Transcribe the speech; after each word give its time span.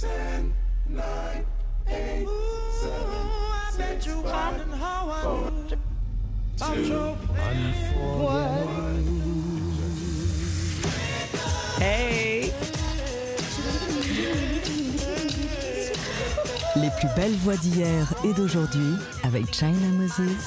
Ten, 0.00 0.54
nine, 0.88 1.44
eight, 1.88 2.28
seven, 2.80 3.26
six, 3.72 4.06
five, 4.22 4.62
four, 5.22 5.50
two, 6.56 7.16
Hey. 11.80 12.52
Les 16.76 16.90
plus 17.00 17.08
belles 17.16 17.32
voix 17.42 17.56
d'hier 17.56 18.14
et 18.24 18.32
d'aujourd'hui 18.34 18.94
avec 19.24 19.52
China 19.52 19.88
Moses. 19.98 20.46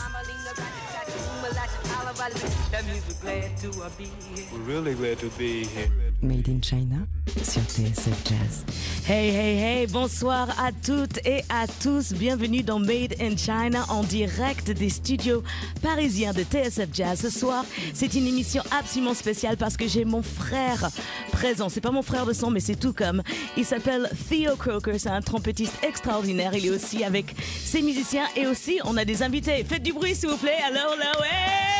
We're 4.53 4.65
really 4.65 4.93
glad 4.93 5.19
to 5.19 5.27
be 5.37 5.65
here. 5.65 5.89
Made 6.21 6.47
in 6.47 6.61
China 6.61 7.05
sur 7.27 7.61
TSF 7.61 8.17
Jazz. 8.27 8.65
Hey, 9.07 9.29
hey, 9.29 9.57
hey, 9.57 9.87
bonsoir 9.87 10.49
à 10.59 10.71
toutes 10.71 11.25
et 11.25 11.43
à 11.49 11.67
tous. 11.81 12.13
Bienvenue 12.13 12.63
dans 12.63 12.79
Made 12.79 13.15
in 13.19 13.37
China 13.37 13.85
en 13.89 14.03
direct 14.03 14.71
des 14.71 14.89
studios 14.89 15.43
parisiens 15.81 16.33
de 16.33 16.43
TSF 16.43 16.89
Jazz. 16.91 17.19
Ce 17.21 17.29
soir, 17.29 17.65
c'est 17.93 18.13
une 18.15 18.27
émission 18.27 18.63
absolument 18.77 19.13
spéciale 19.13 19.57
parce 19.57 19.77
que 19.77 19.87
j'ai 19.87 20.03
mon 20.03 20.23
frère 20.23 20.89
présent. 21.31 21.69
C'est 21.69 21.81
pas 21.81 21.91
mon 21.91 22.01
frère 22.01 22.25
de 22.25 22.33
sang, 22.33 22.49
mais 22.49 22.59
c'est 22.59 22.75
tout 22.75 22.93
comme. 22.93 23.21
Il 23.55 23.65
s'appelle 23.65 24.09
Theo 24.29 24.55
Croker. 24.55 24.99
C'est 24.99 25.09
un 25.09 25.21
trompettiste 25.21 25.75
extraordinaire. 25.83 26.53
Il 26.55 26.65
est 26.65 26.71
aussi 26.71 27.03
avec 27.03 27.35
ses 27.63 27.81
musiciens 27.81 28.25
et 28.35 28.47
aussi, 28.47 28.79
on 28.83 28.97
a 28.97 29.05
des 29.05 29.23
invités. 29.23 29.63
Faites 29.63 29.83
du 29.83 29.93
bruit, 29.93 30.15
s'il 30.15 30.29
vous 30.29 30.37
plaît. 30.37 30.59
Alors 30.67 30.95
là, 30.97 31.11
ouais! 31.19 31.70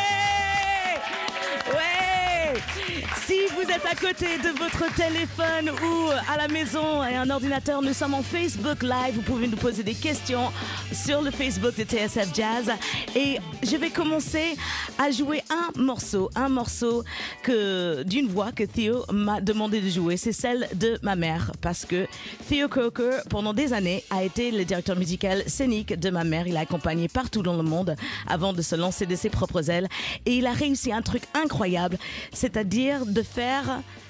Vous 3.63 3.71
êtes 3.71 3.85
à 3.85 3.95
côté 3.95 4.37
de 4.37 4.57
votre 4.57 4.93
téléphone 4.95 5.69
ou 5.69 6.09
à 6.31 6.37
la 6.37 6.47
maison 6.47 7.03
et 7.03 7.15
un 7.15 7.29
ordinateur, 7.29 7.81
nous 7.81 7.93
sommes 7.93 8.13
en 8.13 8.23
Facebook 8.23 8.81
Live. 8.81 9.15
Vous 9.15 9.21
pouvez 9.21 9.47
nous 9.47 9.57
poser 9.57 9.83
des 9.83 9.93
questions 9.93 10.51
sur 10.91 11.21
le 11.21 11.31
Facebook 11.31 11.75
de 11.77 11.83
TSF 11.83 12.33
Jazz. 12.33 12.71
Et 13.15 13.37
je 13.61 13.75
vais 13.75 13.89
commencer 13.89 14.55
à 14.97 15.11
jouer 15.11 15.43
un 15.49 15.79
morceau, 15.79 16.29
un 16.35 16.49
morceau 16.49 17.03
que 17.43 18.03
d'une 18.03 18.27
voix 18.27 18.51
que 18.51 18.63
Theo 18.63 19.05
m'a 19.11 19.41
demandé 19.41 19.81
de 19.81 19.89
jouer. 19.89 20.17
C'est 20.17 20.31
celle 20.31 20.67
de 20.75 20.97
ma 21.03 21.15
mère 21.15 21.51
parce 21.61 21.85
que 21.85 22.07
Theo 22.49 22.67
Coker, 22.67 23.21
pendant 23.29 23.53
des 23.53 23.73
années, 23.73 24.03
a 24.09 24.23
été 24.23 24.51
le 24.51 24.65
directeur 24.65 24.95
musical 24.97 25.43
scénique 25.47 25.99
de 25.99 26.09
ma 26.09 26.23
mère. 26.23 26.47
Il 26.47 26.57
a 26.57 26.61
accompagné 26.61 27.09
partout 27.09 27.43
dans 27.43 27.57
le 27.57 27.63
monde 27.63 27.95
avant 28.27 28.53
de 28.53 28.61
se 28.61 28.75
lancer 28.75 29.05
de 29.05 29.15
ses 29.15 29.29
propres 29.29 29.69
ailes. 29.69 29.87
Et 30.25 30.37
il 30.37 30.47
a 30.47 30.53
réussi 30.53 30.91
un 30.91 31.01
truc 31.01 31.23
incroyable, 31.33 31.97
c'est-à-dire 32.33 33.05
de 33.05 33.21
faire 33.21 33.50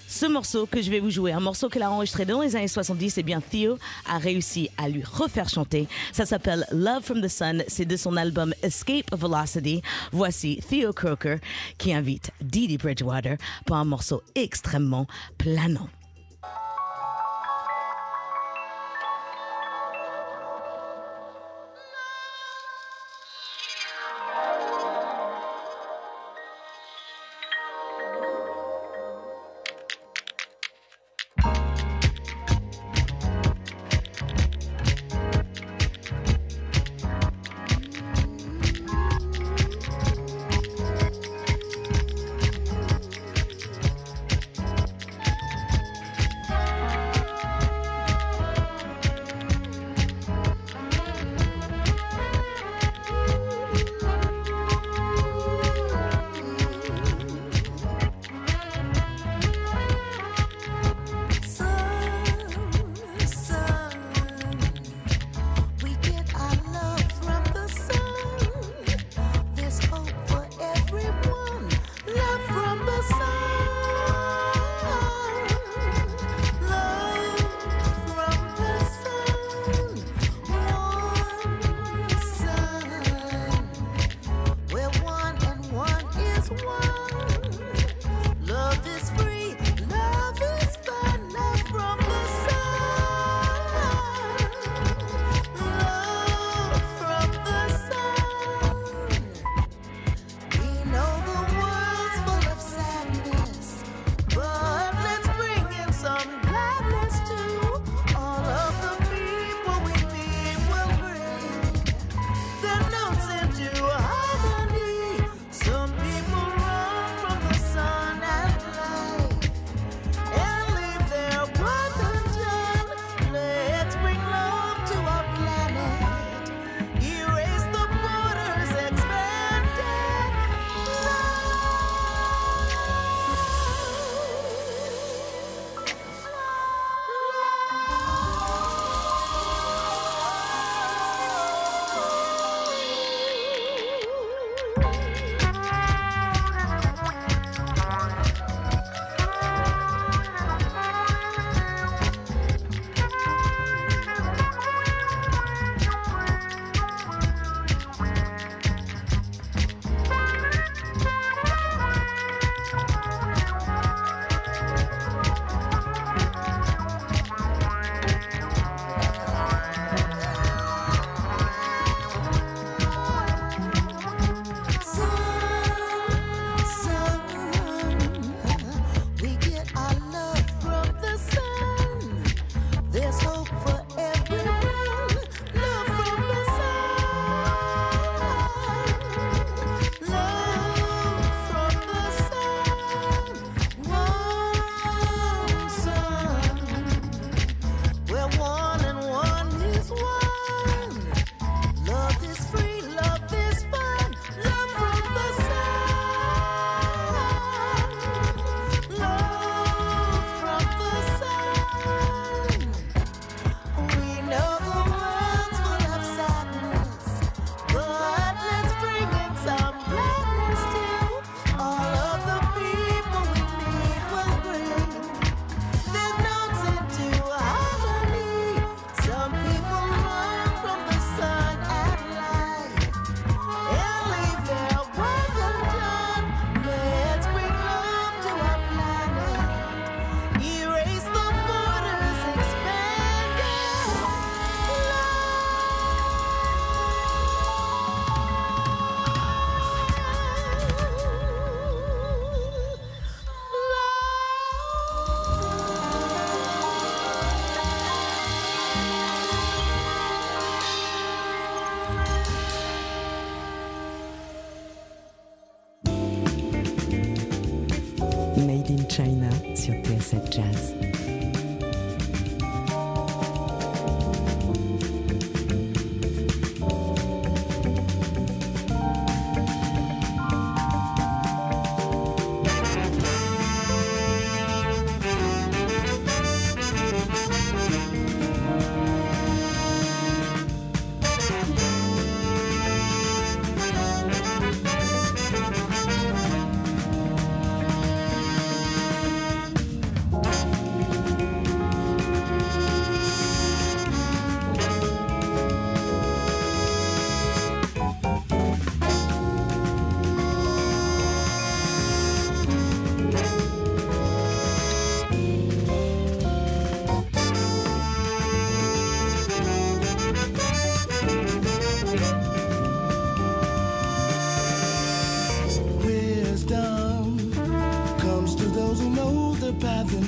ce 0.08 0.25
morceau 0.25 0.66
que 0.66 0.81
je 0.81 0.92
vais 0.92 1.00
vous 1.00 1.09
jouer, 1.09 1.31
un 1.31 1.39
morceau 1.39 1.70
qu'il 1.70 1.81
a 1.81 1.89
enregistré 1.89 2.25
dans 2.25 2.42
les 2.42 2.56
années 2.56 2.67
70, 2.67 3.17
et 3.17 3.23
bien 3.23 3.39
Theo 3.42 3.78
a 4.06 4.17
réussi 4.17 4.70
à 4.78 4.89
lui 4.89 5.03
refaire 5.03 5.48
chanter. 5.48 5.88
Ça 6.11 6.25
s'appelle 6.25 6.66
Love 6.72 7.03
from 7.03 7.22
the 7.22 7.30
Sun, 7.30 7.64
c'est 7.67 7.86
de 7.86 7.95
son 7.95 8.17
album 8.17 8.53
Escape 8.61 9.16
Velocity. 9.16 9.81
Voici 10.11 10.61
Theo 10.70 10.92
Croker 10.92 11.38
qui 11.78 11.94
invite 11.94 12.31
Didi 12.42 12.78
Bridgewater 12.78 13.38
pour 13.66 13.78
un 13.78 13.86
morceau 13.86 14.22
extrêmement 14.36 15.08
planant. 15.38 15.88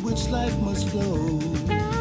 which 0.04 0.28
life 0.30 0.58
must 0.60 0.90
flow. 0.90 1.93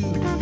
too. 0.00 0.39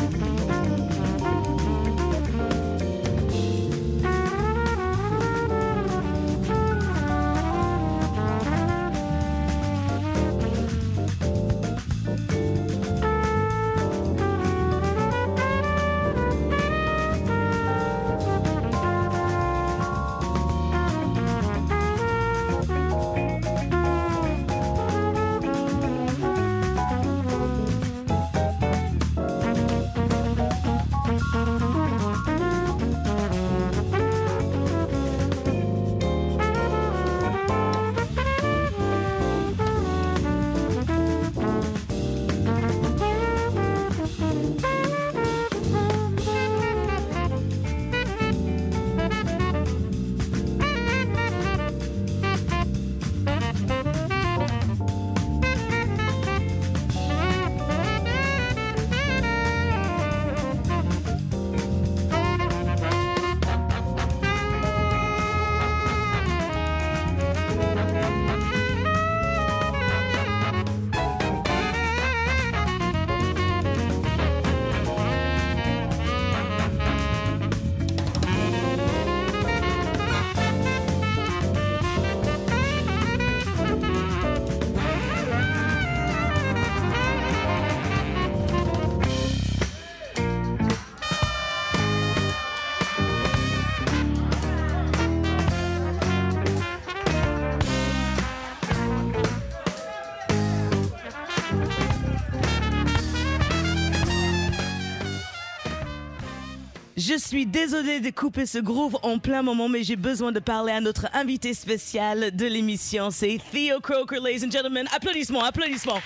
Je 107.19 107.25
suis 107.25 107.47
désolée 107.47 107.99
de 107.99 108.11
couper 108.11 108.47
ce 108.47 108.59
groove 108.59 108.97
en 109.03 109.19
plein 109.19 109.43
moment, 109.43 109.69
mais 109.69 109.83
j'ai 109.83 109.97
besoin 109.97 110.31
de 110.31 110.39
parler 110.39 110.71
à 110.73 110.81
notre 110.81 111.09
invité 111.15 111.53
spécial 111.53 112.31
de 112.31 112.47
l'émission. 112.47 113.11
C'est 113.11 113.41
Theo 113.51 113.81
Croker, 113.81 114.21
ladies 114.21 114.47
and 114.47 114.53
gentlemen. 114.53 114.87
Applaudissements, 114.95 115.43
applaudissements, 115.43 116.01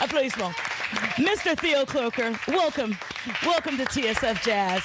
applaudissements. 0.00 0.52
Mr. 1.18 1.56
Theo 1.60 1.84
Croker, 1.84 2.30
welcome. 2.46 2.94
Welcome 3.44 3.76
to 3.76 3.84
TSF 3.86 4.44
Jazz. 4.44 4.82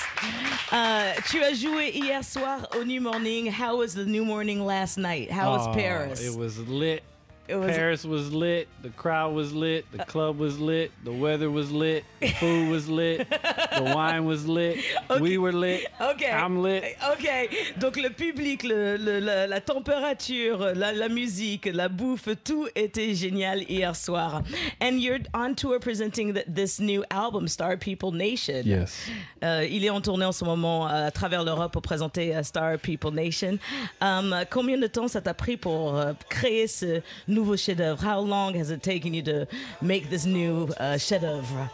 Euh, 0.74 1.14
tu 1.30 1.44
as 1.44 1.54
joué 1.54 1.92
hier 1.94 2.24
soir 2.24 2.68
au 2.76 2.84
New 2.84 3.00
Morning. 3.00 3.46
How 3.52 3.78
was 3.78 3.94
the 3.94 4.08
New 4.08 4.26
Morning 4.26 4.66
last 4.66 4.98
night? 4.98 5.30
How 5.32 5.52
was 5.52 5.68
Oh, 5.68 5.74
Paris? 5.76 6.24
It 6.26 6.36
was 6.36 6.58
lit. 6.68 7.04
It 7.48 7.56
was- 7.56 7.75
Paris 7.75 8.04
was 8.06 8.32
lit. 8.34 8.68
The 8.84 8.89
crowd 8.89 9.34
was 9.34 9.54
lit. 9.54 9.86
The 9.92 10.04
club 10.06 10.38
was 10.39 10.60
lit. 10.60 10.92
The 11.06 11.12
weather 11.12 11.50
was 11.50 11.72
lit. 11.72 12.04
The 12.20 12.27
food 12.39 12.70
was 12.70 12.89
lit. 12.89 13.27
the 13.30 13.84
wine 13.96 14.25
was 14.25 14.46
lit. 14.46 14.77
We 15.20 15.38
were 15.38 15.54
lit. 15.54 15.88
Ok. 16.01 16.24
I'm 16.24 16.62
lit. 16.62 16.84
Ok. 17.12 17.50
Donc 17.80 17.96
le 17.98 18.10
public, 18.10 18.63
le, 18.63 18.98
le- 18.98 19.20
la, 19.20 19.48
la 19.48 19.62
température, 19.62 20.74
la, 20.75 20.92
la 20.92 21.08
musique, 21.10 21.70
la 21.74 21.88
bouffe, 21.88 22.27
tout 22.44 22.68
était 22.75 23.13
génial 23.16 23.63
hier 23.70 23.96
soir. 23.96 24.42
And 24.82 25.00
you're 25.00 25.20
on 25.34 25.56
tour 25.56 25.80
presenting 25.80 26.34
th- 26.34 26.46
this 26.54 26.80
new 26.80 27.04
album, 27.10 27.48
Star 27.48 27.77
People 27.77 28.12
Nation. 28.12 28.63
Yes. 28.66 29.08
Euh, 29.44 29.66
il 29.70 29.86
est 29.86 29.89
en 29.89 30.01
tournée 30.01 30.25
en 30.25 30.32
ce 30.34 30.44
moment 30.44 30.88
euh, 30.88 31.08
à 31.08 31.12
travers 31.12 31.44
l'Europe 31.44 31.72
pour 31.72 31.82
présenter 31.82 32.36
euh, 32.36 32.44
Star 32.44 32.77
People 32.77 33.12
Nation. 33.13 33.58
Um, 34.01 34.36
combien 34.50 34.77
de 34.77 34.88
temps 34.88 35.08
ça 35.08 35.22
t'a 35.22 35.34
pris 35.34 35.56
pour 35.56 35.96
euh, 35.98 36.12
créer 36.30 36.68
ce 36.68 37.01
nouveau 37.27 37.37
chef-d'œuvre? 37.44 38.01
How 38.01 38.20
long 38.20 38.53
has 38.56 38.70
it 38.70 38.82
taken 38.82 39.13
you 39.13 39.22
to 39.24 39.48
make 39.82 40.10
this 40.10 40.25
new 40.25 40.67
uh, 40.79 40.98
chef-d'œuvre? 40.98 41.70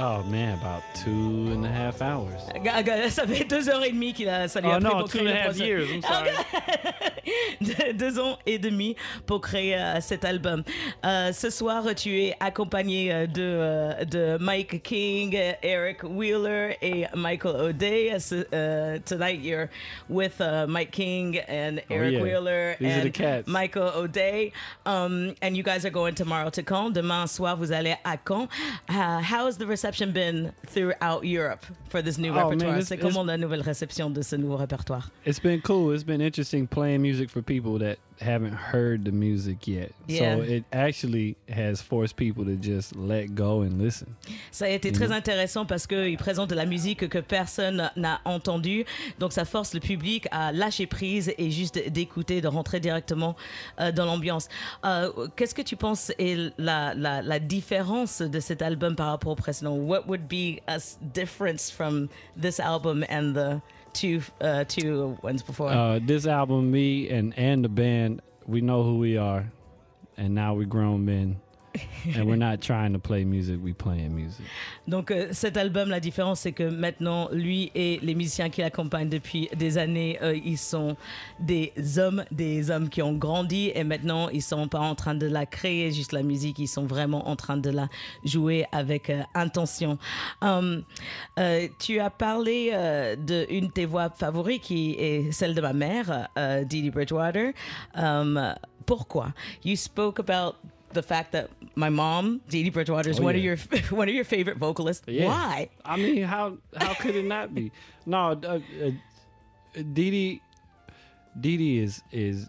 Oh 0.00 0.22
man, 0.24 0.56
about 0.58 0.82
two 0.94 1.50
and 1.52 1.64
a 1.66 1.68
half 1.68 2.00
hours. 2.00 2.40
Ça 3.10 3.26
fait 3.26 3.44
deux 3.44 3.68
heures 3.68 3.82
et 3.82 3.90
demie 3.90 4.12
qu'il 4.12 4.28
a, 4.28 4.46
ça 4.46 4.60
lui 4.60 4.70
a 4.70 4.76
Oh 4.76 4.80
pris 4.80 4.84
no, 4.84 4.90
pour 5.00 5.08
two 5.08 5.18
créer 5.18 5.28
and 5.28 5.30
a 5.30 5.32
le 5.32 5.38
half 5.40 5.56
projet. 5.56 5.66
years. 5.66 5.90
I'm 5.90 6.02
sorry. 6.02 6.30
De- 7.60 7.92
deux 7.92 8.18
ans 8.20 8.38
et 8.46 8.58
demi 8.58 8.94
pour 9.26 9.40
créer 9.40 9.74
euh, 9.76 10.00
cet 10.00 10.24
album. 10.24 10.62
Euh, 11.04 11.32
ce 11.32 11.50
soir, 11.50 11.84
tu 11.96 12.10
es 12.22 12.34
accompagné 12.40 13.12
euh, 13.12 13.26
de, 13.26 14.04
de 14.04 14.38
Mike 14.40 14.82
King, 14.82 15.36
Eric 15.62 16.04
Wheeler 16.04 16.76
et 16.80 17.06
Michael 17.14 17.56
O'Day. 17.56 18.12
Uh, 18.14 18.54
uh, 18.54 18.98
tonight, 19.04 19.40
you're 19.40 19.68
with 20.08 20.40
uh, 20.40 20.66
Mike 20.68 20.92
King 20.92 21.38
and 21.48 21.80
Oh, 21.90 21.94
Eric 21.94 22.12
yeah. 22.14 22.22
Wheeler 22.22 22.76
These 22.78 22.88
are 22.96 23.00
the 23.00 23.06
and 23.06 23.14
cats. 23.14 23.48
Michael 23.48 23.90
O'Day. 23.96 24.52
Um, 24.86 25.34
and 25.42 25.56
you 25.56 25.62
guys 25.64 25.84
are 25.84 25.90
going 25.90 26.14
tomorrow 26.14 26.50
to 26.50 26.62
Caen. 26.62 26.92
Demain 26.92 27.26
soir, 27.26 27.56
vous 27.56 27.72
allez 27.72 27.96
à 28.04 28.16
Caen. 28.26 28.48
Uh, 28.88 29.20
how 29.20 29.46
has 29.46 29.58
the 29.58 29.66
reception 29.66 29.87
been 30.12 30.52
throughout 30.66 31.24
Europe 31.24 31.64
for 31.88 32.02
this 32.02 32.18
new 32.18 32.30
Oh, 32.32 32.50
man, 32.50 32.78
it's- 32.78 32.86
C'est 32.88 32.98
comment 32.98 33.24
la 33.24 33.36
nouvelle 33.36 33.60
réception 33.62 34.10
de 34.10 34.22
ce 34.22 34.36
nouveau 34.36 34.56
répertoire? 34.56 35.10
It's 35.26 35.40
been 35.40 35.60
cool. 35.62 35.94
It's 35.94 36.04
been 36.04 36.20
interesting 36.20 36.66
playing 36.66 37.00
music 37.00 37.30
for 37.30 37.42
people 37.42 37.78
that 37.78 37.96
haven't 38.20 38.54
heard 38.72 39.04
the 39.04 39.12
music 39.12 39.66
yet. 39.66 39.92
Yeah. 40.06 40.36
So 40.36 40.42
it 40.42 40.64
actually 40.72 41.36
has 41.48 41.80
forced 41.82 42.16
people 42.16 42.44
to 42.44 42.56
just 42.56 42.96
let 42.96 43.34
go 43.34 43.62
and 43.62 43.78
listen. 43.78 44.08
Ça 44.50 44.66
a 44.66 44.68
été 44.70 44.92
très 44.92 45.12
intéressant 45.12 45.66
parce 45.66 45.86
qu'il 45.86 46.16
présente 46.16 46.50
de 46.50 46.54
la 46.54 46.66
musique 46.66 47.08
que 47.08 47.18
personne 47.18 47.90
n'a 47.96 48.20
entendue. 48.24 48.84
Donc 49.18 49.32
ça 49.32 49.44
force 49.44 49.74
le 49.74 49.80
public 49.80 50.26
à 50.30 50.52
lâcher 50.52 50.86
prise 50.86 51.32
et 51.38 51.50
juste 51.50 51.78
d'écouter, 51.90 52.40
de 52.40 52.48
rentrer 52.48 52.80
directement 52.80 53.36
euh, 53.80 53.92
dans 53.92 54.06
l'ambiance. 54.06 54.48
Euh, 54.84 55.28
Qu'est-ce 55.36 55.54
que 55.54 55.62
tu 55.62 55.76
penses 55.76 56.10
est 56.18 56.52
la, 56.58 56.94
la, 56.94 57.22
la 57.22 57.38
différence 57.38 58.22
de 58.22 58.40
cet 58.40 58.62
album 58.62 58.96
par 58.96 59.08
rapport 59.08 59.32
au 59.32 59.36
précédent? 59.36 59.74
What 59.76 60.06
would 60.06 60.28
be 60.28 60.60
a 60.66 60.78
difference 61.14 61.70
from 61.70 62.08
this 62.40 62.60
album 62.60 63.04
and 63.10 63.32
the 63.34 63.60
two, 63.92 64.22
uh, 64.40 64.64
two 64.64 65.18
ones 65.22 65.42
before? 65.42 65.70
Uh, 65.70 65.98
this 66.02 66.26
album, 66.26 66.70
me 66.70 67.08
and 67.08 67.36
and 67.38 67.64
the 67.64 67.68
band, 67.68 68.22
we 68.46 68.60
know 68.60 68.82
who 68.82 68.98
we 68.98 69.16
are, 69.16 69.50
and 70.16 70.34
now 70.34 70.54
we 70.54 70.64
grown 70.64 71.04
men. 71.04 71.40
and 72.16 72.24
we're 72.24 72.36
not 72.36 72.58
trying 72.60 72.92
to 72.92 72.98
play 72.98 73.24
music, 73.24 73.58
we 73.62 73.72
playing 73.72 74.14
music. 74.14 74.44
Donc 74.86 75.10
euh, 75.10 75.28
cet 75.32 75.56
album, 75.56 75.88
la 75.88 76.00
différence, 76.00 76.40
c'est 76.40 76.52
que 76.52 76.68
maintenant, 76.68 77.28
lui 77.32 77.70
et 77.74 77.98
les 78.02 78.14
musiciens 78.14 78.50
qui 78.50 78.60
l'accompagnent 78.60 79.08
depuis 79.08 79.48
des 79.56 79.78
années, 79.78 80.18
euh, 80.22 80.38
ils 80.44 80.58
sont 80.58 80.96
des 81.40 81.72
hommes, 81.98 82.24
des 82.30 82.70
hommes 82.70 82.88
qui 82.88 83.02
ont 83.02 83.14
grandi 83.14 83.72
et 83.74 83.84
maintenant, 83.84 84.28
ils 84.28 84.42
sont 84.42 84.68
pas 84.68 84.80
en 84.80 84.94
train 84.94 85.14
de 85.14 85.26
la 85.26 85.46
créer, 85.46 85.92
juste 85.92 86.12
la 86.12 86.22
musique, 86.22 86.58
ils 86.58 86.68
sont 86.68 86.86
vraiment 86.86 87.28
en 87.28 87.36
train 87.36 87.56
de 87.56 87.70
la 87.70 87.88
jouer 88.24 88.66
avec 88.72 89.10
euh, 89.10 89.22
intention. 89.34 89.98
Um, 90.42 90.84
euh, 91.38 91.68
tu 91.78 92.00
as 92.00 92.10
parlé 92.10 92.70
euh, 92.72 93.16
d'une 93.16 93.66
de 93.66 93.72
tes 93.72 93.86
voix 93.86 94.10
favorites 94.10 94.62
qui 94.62 94.92
est 94.98 95.32
celle 95.32 95.54
de 95.54 95.60
ma 95.60 95.72
mère, 95.72 96.28
Dee 96.64 96.90
Bridgewater. 96.90 97.52
Um, 97.94 98.54
pourquoi? 98.86 99.34
You 99.64 99.76
spoke 99.76 100.18
about 100.18 100.56
the 100.92 101.02
fact 101.02 101.32
that 101.32 101.50
my 101.74 101.90
mom, 101.90 102.40
Dee 102.48 102.62
Dee 102.64 102.70
Bridgewater, 102.70 103.10
is 103.10 103.20
Oh, 103.20 103.24
one 103.24 103.34
yeah. 103.38 103.52
of 103.52 103.70
your 103.70 103.80
one 103.98 104.08
of 104.08 104.14
your 104.14 104.24
favorite 104.24 104.56
vocalists. 104.58 105.04
Yeah. 105.06 105.26
Why? 105.26 105.68
I 105.84 105.96
mean, 105.96 106.22
how 106.24 106.58
how 106.76 106.94
could 106.94 107.14
it 107.16 107.24
not 107.24 107.54
be? 107.54 107.70
No, 108.06 108.30
uh, 108.30 108.58
uh, 108.84 108.90
Dee 109.74 110.10
Dee, 110.10 110.42
Dee 111.38 111.56
Dee 111.58 111.78
is 111.78 112.02
is 112.10 112.48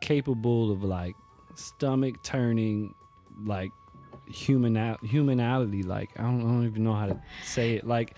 capable 0.00 0.72
of 0.72 0.82
like 0.82 1.14
stomach 1.54 2.22
turning, 2.24 2.92
like 3.44 3.70
human 4.28 4.76
out 4.76 5.00
humanality. 5.04 5.86
Like 5.86 6.10
I 6.18 6.22
don't, 6.22 6.40
I 6.40 6.44
don't 6.44 6.66
even 6.66 6.82
know 6.82 6.94
how 6.94 7.06
to 7.06 7.20
say 7.44 7.74
it. 7.74 7.86
Like 7.86 8.14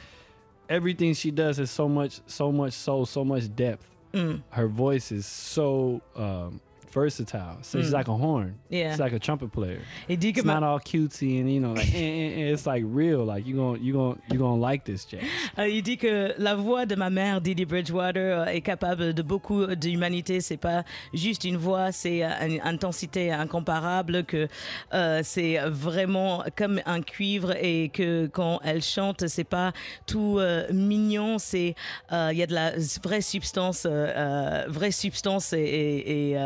everything 0.70 1.12
she 1.12 1.30
does 1.30 1.58
has 1.58 1.70
so 1.70 1.88
much, 1.88 2.20
so 2.26 2.50
much 2.50 2.72
soul, 2.72 3.04
so 3.04 3.22
much 3.24 3.54
depth. 3.54 3.86
Mm. 4.14 4.42
Her 4.48 4.66
voice 4.68 5.12
is 5.12 5.26
so 5.26 6.00
um, 6.16 6.60
versatile. 6.90 7.58
So 7.62 7.80
she's 7.80 7.92
like 7.92 8.08
a 8.08 8.16
horn. 8.16 8.48
Mm. 8.48 8.54
Yeah. 8.70 8.90
It's 8.90 9.00
like 9.00 9.12
a 9.12 9.18
trumpet 9.18 9.52
player. 9.52 9.80
It's 10.08 10.44
not 10.44 10.62
all 10.62 10.80
cutesy 10.80 11.40
and 11.40 11.52
you 11.52 11.60
know 11.60 11.72
like 11.72 11.94
eh, 11.94 11.98
eh, 11.98 12.42
eh, 12.42 12.52
it's 12.52 12.66
like 12.66 12.84
real. 12.86 13.24
Like 13.24 13.46
you 13.46 13.56
going 13.56 13.82
you 13.82 13.92
going 13.92 14.18
you 14.30 14.38
gonna 14.38 14.56
like 14.56 14.84
this 14.84 15.04
jazz. 15.04 15.22
Euh, 15.58 15.66
il 15.66 15.82
dit 15.82 15.96
que 15.96 16.34
la 16.38 16.54
voix 16.54 16.86
de 16.86 16.94
ma 16.94 17.10
mère, 17.10 17.40
Didi 17.40 17.64
Bridgewater, 17.64 18.42
euh, 18.42 18.44
est 18.46 18.60
capable 18.60 19.12
de 19.12 19.22
beaucoup 19.22 19.66
d'humanité. 19.74 20.40
C'est 20.40 20.56
pas 20.56 20.84
juste 21.12 21.42
une 21.44 21.56
voix, 21.56 21.90
c'est 21.90 22.22
euh, 22.24 22.28
une 22.46 22.60
intensité 22.62 23.32
incomparable. 23.32 24.24
Que 24.24 24.48
euh, 24.94 25.20
c'est 25.24 25.58
vraiment 25.66 26.44
comme 26.56 26.80
un 26.86 27.02
cuivre 27.02 27.54
et 27.60 27.88
que 27.88 28.26
quand 28.26 28.60
elle 28.64 28.82
chante, 28.82 29.26
c'est 29.26 29.44
pas 29.44 29.72
tout 30.06 30.38
euh, 30.38 30.66
mignon. 30.72 31.38
C'est 31.38 31.74
euh, 32.12 32.30
il 32.32 32.38
y 32.38 32.42
a 32.42 32.46
de 32.46 32.54
la 32.54 32.72
vraie 33.02 33.20
substance, 33.20 33.86
vraie 33.86 34.90
substance 34.90 35.52
et, 35.52 35.58
et, 35.58 36.30
et, 36.32 36.38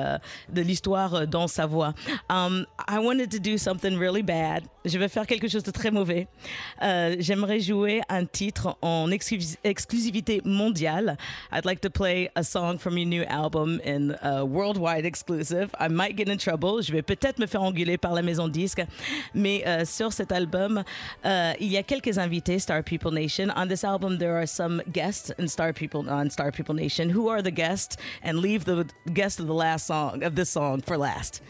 de 0.53 0.63
l'histoire 0.63 1.27
dans 1.27 1.49
sa 1.49 1.67
voix. 1.67 1.95
Um, 2.31 2.67
I 2.89 2.99
wanted 2.99 3.31
to 3.31 3.39
do 3.39 3.57
something 3.59 3.97
really 3.99 4.23
bad. 4.23 4.65
Je 4.85 4.99
vais 4.99 5.09
faire 5.09 5.27
quelque 5.27 5.49
chose 5.49 5.63
de 5.63 5.71
très 5.71 5.91
mauvais. 5.91 6.27
Euh, 6.83 7.15
J'aimerais 7.21 7.61
jouer 7.61 8.01
un 8.09 8.25
titre 8.25 8.77
en 8.83 9.09
exclus- 9.11 9.57
exclusivité 9.63 10.41
mondiale. 10.45 11.17
I'd 11.53 11.65
like 11.65 11.81
to 11.83 11.91
play 11.91 12.31
a 12.35 12.43
song 12.43 12.79
from 12.79 12.99
your 12.99 13.07
new 13.07 13.25
album 13.29 13.81
in 13.87 14.11
uh, 14.25 14.45
worldwide 14.45 15.05
exclusive. 15.07 15.71
I 15.79 15.89
might 15.89 16.17
get 16.17 16.29
in 16.29 16.37
trouble. 16.37 16.83
Je 16.83 16.93
vais 16.93 17.03
peut-être 17.03 17.39
me 17.39 17.47
faire 17.47 17.63
engueuler 17.63 17.97
par 17.97 18.13
la 18.13 18.23
maison 18.23 18.49
disque. 18.49 18.83
Mais 19.35 19.63
euh, 19.67 19.85
sur 19.85 20.13
cet 20.13 20.33
album, 20.33 20.83
euh, 21.25 21.53
il 21.61 21.69
y 21.69 21.77
a 21.77 21.83
quelques 21.85 22.19
invités, 22.19 22.59
Star 22.59 22.83
People 22.83 23.13
Nation. 23.13 23.49
On 23.57 23.67
this 23.69 23.85
album, 23.85 24.19
there 24.19 24.35
are 24.37 24.49
some 24.49 24.83
guests 24.93 25.33
in 25.39 25.47
Star 25.47 25.73
People 25.73 26.09
on 26.09 26.29
Star 26.31 26.51
People 26.51 26.75
Nation. 26.75 27.09
Who 27.11 27.29
are 27.29 27.43
the 27.43 27.53
guests? 27.55 27.97
And 28.25 28.39
leave 28.41 28.65
the 28.65 28.85
guest 29.13 29.39
of 29.41 29.47
the 29.47 29.55
last 29.55 29.87
song 29.87 30.22
of 30.23 30.35
this 30.35 30.51
song 30.51 30.81
for 30.83 30.97
last. 30.97 31.43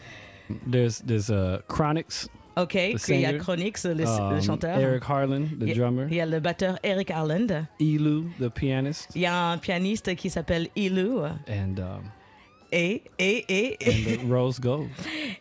There's 0.67 0.99
there's 0.99 1.29
uh 1.29 1.61
Chronics, 1.67 2.27
OK, 2.57 2.95
il 3.07 3.21
y 3.21 3.25
a 3.25 3.33
Chronix, 3.39 3.83
le, 3.85 3.93
le 3.93 4.05
um, 4.05 4.41
chanteur. 4.41 4.77
Eric 4.77 5.03
Harlan, 5.03 5.47
the 5.59 5.67
Il 5.67 5.75
drummer, 5.75 6.07
Il 6.09 6.15
y 6.17 6.21
a 6.21 6.25
le 6.25 6.39
batteur 6.39 6.77
Eric 6.83 7.09
Harland. 7.09 7.67
Elu, 7.79 8.25
the 8.39 8.49
pianist, 8.49 9.09
Il 9.15 9.21
y 9.21 9.25
a 9.25 9.51
un 9.51 9.57
pianiste 9.57 10.15
qui 10.15 10.29
s'appelle 10.29 10.67
Ilu. 10.75 11.23
and 11.47 11.79
um, 11.79 12.03
Et, 12.71 13.03
et, 13.19 13.45
et, 13.49 13.77
and 13.87 14.03
the 14.05 14.19
Rose 14.31 14.59
Gold. 14.59 14.89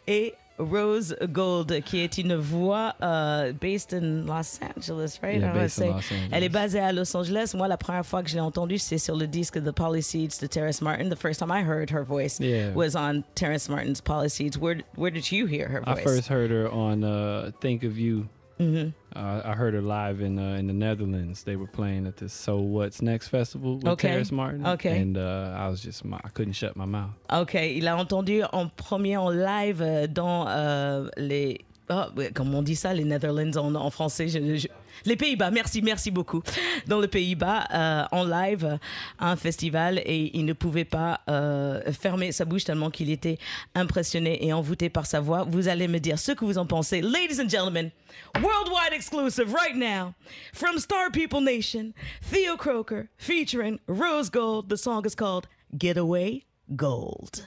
et 0.07 0.35
Rose 0.65 1.17
Gold, 1.33 1.81
qui 1.85 2.01
est 2.01 2.19
une 2.19 2.35
voix 2.37 2.95
euh, 3.03 3.53
based 3.53 3.93
in 3.93 4.25
Los 4.27 4.59
Angeles, 4.63 5.19
right? 5.23 5.41
Yeah, 5.41 5.53
based 5.53 5.79
in 5.79 5.83
say. 5.83 5.89
Los 5.89 5.95
Angeles. 5.97 6.29
Elle 6.33 6.45
est 6.45 6.49
basée 6.49 6.81
à 6.81 6.93
Los 6.93 7.15
Angeles. 7.17 7.53
Moi, 7.57 7.69
la 7.69 7.77
première 7.77 8.05
fois 8.07 8.23
que 8.23 8.29
je 8.29 8.35
l'ai 8.35 8.41
entendue, 8.41 8.79
c'est 8.79 8.99
sur 8.99 9.17
le 9.17 9.27
disque 9.27 9.63
The 9.63 9.73
Polyseeds 9.73 10.39
de 10.41 10.47
Terrace 10.47 10.81
Martin. 10.81 11.09
The 11.11 11.17
first 11.19 11.41
time 11.41 11.51
I 11.51 11.63
heard 11.63 11.91
her 11.91 12.03
voice 12.05 12.39
Yeah. 12.41 12.73
was 12.75 12.95
on 12.97 13.23
Terrace 13.35 13.69
Martin's 13.69 14.01
Polyseeds. 14.01 14.57
Where, 14.57 14.79
where 14.97 15.11
did 15.11 15.31
you 15.31 15.47
hear 15.47 15.69
her 15.69 15.81
voice? 15.81 15.99
I 15.99 16.03
first 16.05 16.29
heard 16.29 16.51
her 16.51 16.71
on 16.71 17.05
uh, 17.05 17.51
Think 17.61 17.85
of 17.85 17.99
You. 17.99 18.29
Mm-hmm. 18.59 18.91
Uh, 19.15 19.41
I 19.45 19.55
heard 19.55 19.75
her 19.75 19.83
live 19.83 20.21
in 20.21 20.39
uh, 20.39 20.57
in 20.59 20.67
the 20.67 20.73
Netherlands. 20.73 21.43
They 21.45 21.57
were 21.57 21.67
playing 21.67 22.07
at 22.07 22.17
this 22.17 22.33
So 22.33 22.61
What's 22.61 23.03
Next 23.03 23.29
festival 23.29 23.77
with 23.77 23.87
Okay. 23.87 24.09
Terrace 24.09 24.33
Martin. 24.33 24.67
Okay. 24.67 24.99
And 24.99 25.17
uh, 25.19 25.55
I 25.57 25.69
was 25.69 25.83
just 25.83 26.03
I 26.07 26.29
couldn't 26.29 26.55
shut 26.55 26.77
my 26.77 26.87
mouth. 26.87 27.11
Ok, 27.31 27.55
il 27.55 27.87
a 27.89 27.97
entendu 27.97 28.43
en 28.53 28.69
premier 28.69 29.17
en 29.17 29.31
live 29.31 29.83
euh, 29.83 30.07
dans 30.07 30.47
euh, 30.49 31.09
les. 31.17 31.61
Ah, 31.93 32.11
comment 32.35 32.59
on 32.59 32.63
dit 32.63 32.77
ça, 32.77 32.93
les 32.95 33.05
Netherlands 33.05 33.57
en, 33.57 33.75
en 33.75 33.91
français 33.91 34.29
je- 34.29 34.67
Les 35.05 35.17
Pays-Bas, 35.17 35.51
merci, 35.51 35.83
merci 35.83 36.11
beaucoup. 36.11 36.43
Dans 36.87 37.01
les 37.01 37.09
Pays-Bas, 37.09 37.67
euh, 37.73 38.05
en 38.13 38.25
live, 38.25 38.79
à 39.19 39.31
un 39.31 39.37
festival, 39.37 39.99
et 40.05 40.31
il 40.35 40.45
ne 40.45 40.53
pouvait 40.53 40.85
pas 40.85 41.21
euh, 41.29 41.81
fermer 41.93 42.31
sa 42.33 42.45
bouche 42.45 42.65
tellement 42.65 42.91
qu'il 42.91 43.11
était 43.11 43.39
impressionné 43.75 44.45
et 44.47 44.53
envoûté 44.53 44.91
par 44.91 45.07
sa 45.07 45.21
voix. 45.21 45.45
Vous 45.49 45.69
allez 45.69 45.89
me 45.89 45.99
dire 45.99 46.19
ce 46.19 46.33
que 46.33 46.45
vous 46.45 46.59
en 46.59 46.67
pensez. 46.67 47.01
Ladies 47.01 47.41
and 47.41 47.49
gentlemen, 47.49 47.91
worldwide 48.37 48.93
exclusive 48.93 49.53
right 49.53 49.77
now 49.77 50.13
from 50.53 50.79
Star 50.79 51.11
People 51.11 51.41
Nation, 51.41 51.93
Theo 52.31 52.57
Croker 52.57 53.09
featuring 53.19 53.79
Rose 53.89 54.31
Gold. 54.31 54.69
The 54.69 54.77
song 54.77 55.05
is 55.07 55.15
called 55.15 55.47
Getaway 55.77 56.45
Gold. 56.77 57.47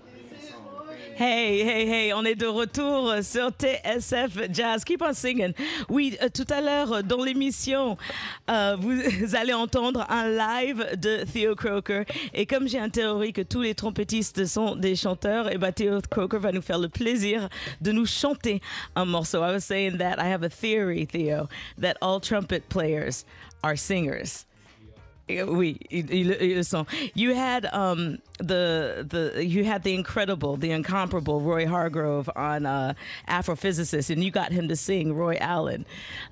Hey, 1.17 1.61
hey, 1.61 1.87
hey, 1.87 2.13
on 2.13 2.23
est 2.23 2.35
de 2.35 2.47
retour 2.47 3.13
sur 3.21 3.49
TSF 3.51 4.51
Jazz. 4.51 4.83
Keep 4.83 5.01
on 5.01 5.13
singing. 5.13 5.53
Oui, 5.89 6.17
euh, 6.21 6.29
tout 6.33 6.47
à 6.49 6.61
l'heure 6.61 6.93
euh, 6.93 7.01
dans 7.01 7.23
l'émission, 7.23 7.97
euh, 8.49 8.75
vous 8.79 9.35
allez 9.35 9.53
entendre 9.53 10.05
un 10.09 10.29
live 10.29 10.97
de 10.97 11.23
Theo 11.31 11.55
Croker. 11.55 12.05
Et 12.33 12.45
comme 12.45 12.67
j'ai 12.67 12.79
un 12.79 12.89
théorie 12.89 13.33
que 13.33 13.41
tous 13.41 13.61
les 13.61 13.75
trompettistes 13.75 14.45
sont 14.45 14.75
des 14.75 14.95
chanteurs, 14.95 15.51
et 15.51 15.57
ben 15.57 15.71
Theo 15.71 16.01
Croker 16.09 16.39
va 16.39 16.51
nous 16.51 16.61
faire 16.61 16.79
le 16.79 16.89
plaisir 16.89 17.49
de 17.81 17.91
nous 17.91 18.05
chanter 18.05 18.61
un 18.95 19.05
morceau. 19.05 19.43
I 19.43 19.51
was 19.53 19.61
saying 19.61 19.97
that 19.97 20.15
I 20.17 20.31
have 20.31 20.43
a 20.43 20.49
theory, 20.49 21.05
Theo, 21.05 21.47
that 21.79 21.97
all 22.01 22.19
trumpet 22.19 22.69
players 22.69 23.25
are 23.63 23.75
singers. 23.75 24.45
Oui, 25.29 25.77
ils, 25.89 26.09
ils- 26.13 26.37
ils 26.41 26.57
le. 26.57 26.85
You 27.15 27.33
had 27.33 27.65
um, 27.73 28.17
the 28.39 29.05
the 29.07 29.41
you 29.45 29.63
had 29.63 29.83
the 29.83 29.93
incredible, 29.93 30.57
the 30.57 30.71
incomparable 30.71 31.39
Roy 31.39 31.65
Hargrove 31.65 32.29
on 32.35 32.65
uh, 32.65 32.93
Afrophysicist, 33.29 34.09
and 34.09 34.21
you 34.23 34.29
got 34.31 34.51
him 34.51 34.67
to 34.67 34.75
sing 34.75 35.13
Roy 35.13 35.37
Allen. 35.39 35.85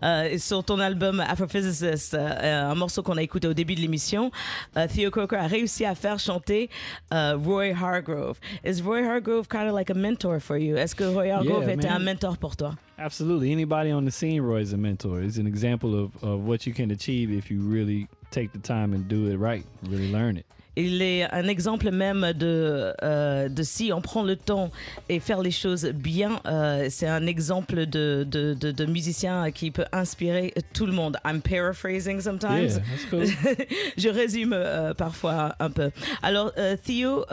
Et 0.04 0.38
sur 0.38 0.64
ton 0.64 0.80
album 0.80 1.20
Afrophysicist, 1.22 2.14
euh, 2.14 2.72
un 2.72 2.76
morceau 2.76 3.02
qu'on 3.02 3.18
a 3.18 3.22
écouté 3.24 3.48
au 3.48 3.54
début 3.54 3.76
de 3.76 3.80
l'émission, 3.82 4.32
euh, 4.76 4.88
Theo 4.88 5.12
Coker 5.12 5.40
a 5.40 5.48
réussi 5.48 5.86
à 5.86 5.96
faire 5.96 6.20
chanter 6.20 6.70
euh, 7.14 7.38
Roy 7.38 7.72
Hargrove. 7.74 8.38
Is 8.66 8.82
Roy 8.82 9.02
Hargrove 9.06 9.48
kind 9.48 9.68
of 9.70 9.74
like 9.76 9.90
a 9.90 9.94
mentor 9.96 10.40
for 10.42 10.58
you? 10.58 10.76
Est-ce 10.76 10.96
que 10.96 11.06
Roy 11.06 11.30
Hargrove 11.32 11.64
Yeah, 11.68 11.74
était 11.76 11.88
un 11.88 12.00
mentor 12.00 12.38
pour 12.38 12.56
toi? 12.58 12.76
Absolutely. 12.98 13.54
Anybody 13.54 13.94
on 13.94 14.04
the 14.04 14.12
scene, 14.12 14.42
Roy, 14.42 14.62
is 14.62 14.74
a 14.74 14.78
mentor. 14.78 15.22
He's 15.22 15.38
an 15.38 15.48
example 15.48 15.96
of, 15.96 16.12
of 16.22 16.42
what 16.46 16.66
you 16.68 16.74
can 16.74 16.92
achieve 16.92 17.32
if 17.32 17.50
you 17.50 17.62
really 17.62 18.08
take 18.32 18.52
the 18.54 18.62
time 18.62 18.94
and 18.94 19.08
do 19.08 19.28
it 19.32 19.38
right, 19.40 19.66
really 19.90 20.12
learn 20.12 20.38
it. 20.38 20.46
Il 20.76 21.02
est 21.02 21.24
un 21.34 21.48
exemple 21.50 21.92
même 21.92 22.32
de, 22.32 22.94
euh, 23.04 23.50
de 23.50 23.64
si 23.64 23.92
on 23.92 24.00
prend 24.02 24.24
le 24.24 24.38
temps 24.38 24.72
et 25.10 25.20
faire 25.20 25.42
les 25.42 25.52
choses 25.52 25.86
bien. 25.88 26.40
euh, 26.46 26.88
c'est 26.90 27.08
un 27.08 27.26
exemple 27.28 27.86
de, 27.86 28.26
de, 28.26 28.54
de, 28.54 28.72
de 28.72 28.86
musicien 28.86 29.52
qui 29.52 29.72
peut 29.72 29.84
inspirer 29.92 30.54
tout 30.74 30.86
le 30.86 30.94
monde. 30.94 31.18
I'm 31.26 31.42
paraphrasing 31.42 32.22
sometimes. 32.22 32.76
Yeah, 32.78 32.80
that's 32.80 33.06
cool. 33.10 33.26
Je 33.98 34.08
résume 34.10 34.54
euh, 34.54 34.94
parfois 34.94 35.54
un 35.60 35.70
peu. 35.72 35.92
Alors, 36.22 36.54
Theo 36.86 37.26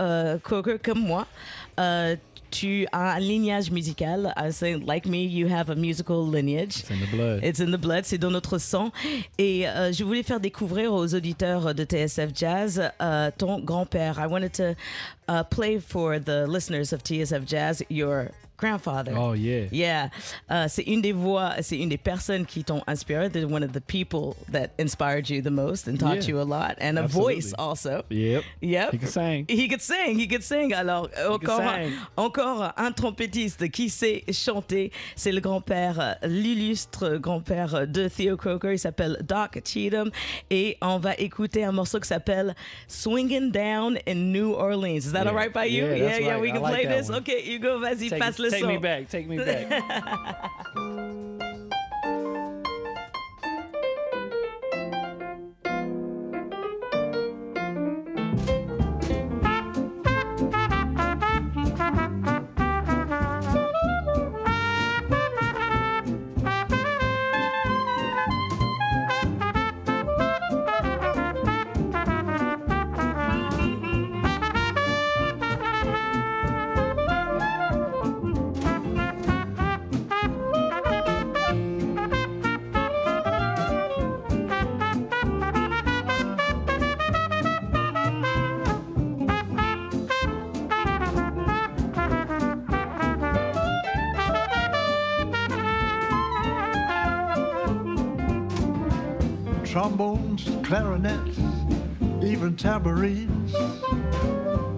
Coker, 0.42 0.78
comme 0.82 1.00
moi, 1.00 1.28
tu 2.59 2.87
as 2.92 3.16
un 3.16 3.21
lignage 3.21 3.71
musical. 3.71 4.33
I 4.37 4.51
say, 4.51 4.77
like 4.77 5.07
me, 5.07 5.25
you 5.25 5.47
have 5.49 5.69
a 5.69 5.75
musical 5.75 6.27
lineage. 6.27 6.81
It's 6.81 6.90
in 6.90 7.01
the 7.01 7.07
blood. 7.07 7.45
It's 7.45 7.61
in 7.61 7.71
the 7.71 7.79
blood, 7.79 8.05
c'est 8.05 8.19
dans 8.19 8.31
notre 8.31 8.59
sang. 8.59 8.92
Et 9.38 9.69
euh, 9.69 9.92
je 9.92 10.03
voulais 10.05 10.23
faire 10.23 10.40
découvrir 10.40 10.92
aux 10.92 11.14
auditeurs 11.14 11.75
de 11.75 11.85
TSF 11.85 12.31
Jazz 12.35 12.90
euh, 13.03 13.31
ton 13.37 13.61
grand-père. 13.61 14.19
I 14.19 14.27
wanted 14.27 14.53
to 14.53 14.75
uh, 15.29 15.43
play 15.45 15.79
for 15.79 16.19
the 16.19 16.47
listeners 16.47 16.93
of 16.93 17.03
TSF 17.03 17.45
Jazz 17.47 17.83
your 17.89 18.31
grandfather. 18.59 19.12
oh, 19.15 19.35
yeah. 19.35 19.67
Yeah, 19.71 20.09
Euh, 20.51 20.65
c'est 20.67 20.85
une 20.85 21.03
des 21.03 21.12
voix, 21.12 21.57
c'est 21.61 21.77
une 21.77 21.91
des 21.91 21.99
personnes 21.99 22.47
qui 22.47 22.65
t'ont 22.65 22.81
inspiré. 22.87 23.29
They're 23.29 23.47
one 23.47 23.62
of 23.62 23.73
the 23.73 23.83
people 23.87 24.35
that 24.51 24.69
inspired 24.79 25.29
you 25.29 25.43
the 25.43 25.51
most 25.51 25.87
and 25.89 25.99
taught 25.99 26.23
Yeah. 26.27 26.29
you 26.37 26.41
a 26.41 26.45
lot, 26.45 26.77
and 26.81 26.97
a 26.97 27.03
Absolutely. 27.03 27.35
voice 27.35 27.53
also. 27.59 28.03
Yep. 28.09 28.45
Yep. 28.62 28.93
He 28.93 28.99
can 28.99 29.09
sing. 29.09 29.45
He 29.51 29.69
could 29.69 29.83
sing, 29.83 30.19
he 30.19 30.27
could 30.27 30.43
sing. 30.43 30.73
Alors, 30.73 31.11
encore, 31.29 31.61
sing. 31.61 31.93
encore 32.17 32.73
un 32.79 32.93
trompettiste 32.93 33.69
qui 33.71 33.91
sait 33.91 34.25
chanter. 34.33 34.91
C'est 35.17 35.33
le 35.33 35.43
grand-père, 35.43 36.01
euh, 36.01 36.27
l'illustre 36.27 37.19
grand-père 37.19 37.87
de 37.87 38.09
Theo 38.09 38.39
Croker. 38.39 38.73
Il 38.73 38.79
s'appelle 38.79 39.19
Doc 39.23 39.61
Cheatham. 39.67 40.11
Et 40.49 40.79
on 40.81 40.97
va 40.99 41.12
écouter 41.19 41.62
un 41.62 41.73
morceau 41.73 42.01
qui 42.01 42.09
s'appelle 42.09 42.55
Swinging 42.89 43.51
Down 43.51 43.99
in 44.09 44.15
New 44.33 44.53
Orleans. 44.55 45.12
Is 45.16 45.20
that 45.20 45.24
Yeah. 45.24 45.31
all 45.31 45.37
right 45.37 45.52
by 45.52 45.64
you? 45.64 45.87
Yeah, 45.87 45.94
yeah, 45.94 46.05
that's 46.09 46.20
yeah, 46.20 46.31
right. 46.33 46.40
we 46.40 46.52
can 46.52 46.61
like 46.61 46.74
play 46.74 46.87
this. 46.87 47.09
one. 47.09 47.18
Okay, 47.18 47.42
you 47.42 47.59
go, 47.59 47.79
vas-y, 47.79 48.09
Take, 48.09 48.20
passe 48.20 48.38
le 48.38 48.50
take 48.50 48.66
me 48.66 48.76
back. 48.76 49.09
Take 49.09 49.26
me 49.26 49.38
back. 49.38 49.83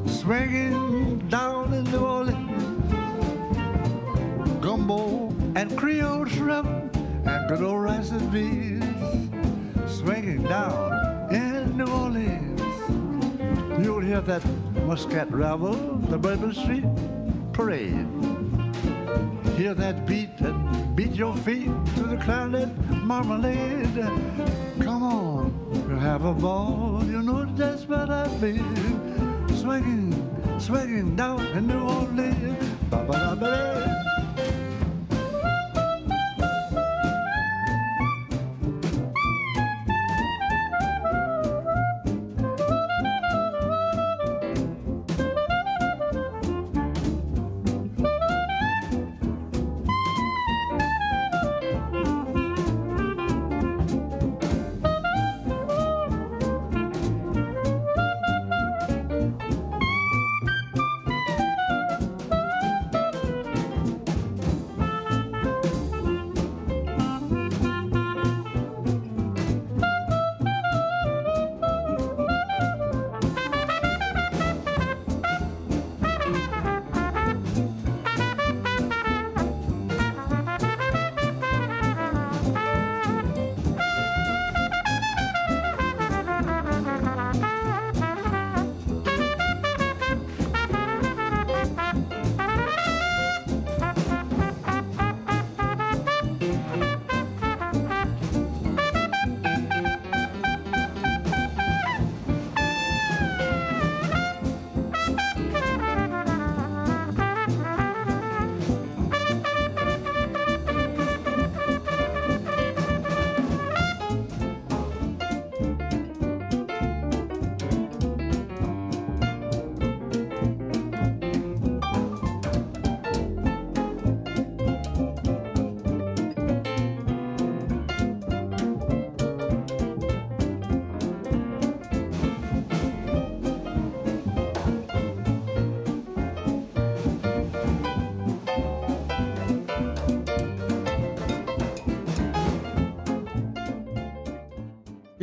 swinging 0.07 1.19
down 1.29 1.75
in 1.75 1.85
New 1.91 1.99
Orleans. 1.99 2.93
Gumbo 4.63 5.29
and 5.57 5.77
Creole 5.77 6.25
shrimp 6.27 6.69
and 7.27 7.49
good 7.49 7.63
old 7.63 8.33
beans, 8.33 8.85
swinging 9.87 10.45
down 10.45 11.35
in 11.35 11.77
New 11.77 11.87
Orleans. 11.87 12.61
You'll 13.85 14.01
hear 14.01 14.21
that 14.21 14.45
Muscat 14.87 15.33
Revel, 15.33 15.75
the 16.09 16.19
Bourbon 16.19 16.55
Street 16.55 16.85
Swinging, 29.55 30.13
swinging 30.59 31.17
down 31.17 31.41
in 31.57 31.67
New 31.67 31.81
Orleans. 31.81 32.65
Ba-ba-da-ba-da. 32.91 34.18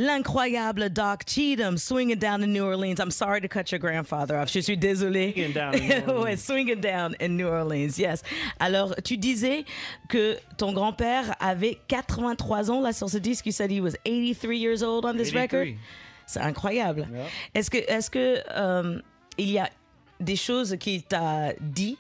L'incroyable 0.06 0.90
Doc 0.90 1.24
Cheatham, 1.28 1.78
Swinging 1.78 2.18
Down 2.18 2.42
in 2.44 2.48
New 2.54 2.64
Orleans. 2.64 3.00
I'm 3.00 3.12
sorry 3.12 3.42
to 3.42 3.48
cut 3.48 3.72
your 3.72 3.80
grandfather 3.80 4.38
off. 4.38 4.50
Je 4.52 4.60
suis 4.62 4.78
désolée. 4.78 5.34
Swinging 5.34 5.54
Down 5.54 5.76
in 5.76 5.88
New 5.88 6.04
Orleans. 6.08 6.24
ouais, 6.24 6.38
Swinging 6.38 6.80
Down 6.82 7.16
in 7.20 7.30
New 7.38 7.48
Orleans, 7.48 7.98
yes. 7.98 8.22
Alors, 8.60 8.96
tu 9.04 9.18
disais 9.18 9.66
que 10.10 10.38
ton 10.58 10.72
grand-père 10.74 11.36
avait 11.40 11.78
83 11.88 12.72
ans 12.72 12.82
là 12.82 12.94
sur 12.94 13.10
ce 13.10 13.18
disque. 13.18 13.46
You 13.46 13.52
said 13.52 13.72
he 13.72 13.82
was 13.82 13.94
83 14.06 14.56
years 14.56 14.84
old 14.84 15.06
on 15.06 15.14
this 15.14 15.32
83. 15.32 15.60
record. 15.60 15.76
C'est 16.28 16.40
incroyable. 16.42 17.08
Yeah. 17.12 17.26
Est-ce 17.54 17.70
que, 17.70 17.78
est-ce 17.78 18.10
que 18.10 18.40
euh, 18.56 19.00
il 19.38 19.50
y 19.52 19.60
a 19.60 19.70
des 20.20 20.36
choses 20.36 20.76
qu'il 20.80 21.04
t'a 21.04 21.54
dit 21.60 21.98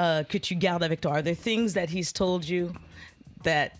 euh, 0.00 0.22
que 0.22 0.38
tu 0.38 0.54
gardes 0.56 0.82
avec 0.84 1.00
toi? 1.00 1.14
Are 1.16 1.22
there 1.22 1.34
things 1.36 1.72
that 1.74 1.86
he's 1.92 2.12
told 2.12 2.48
you 2.48 2.70
that 3.42 3.70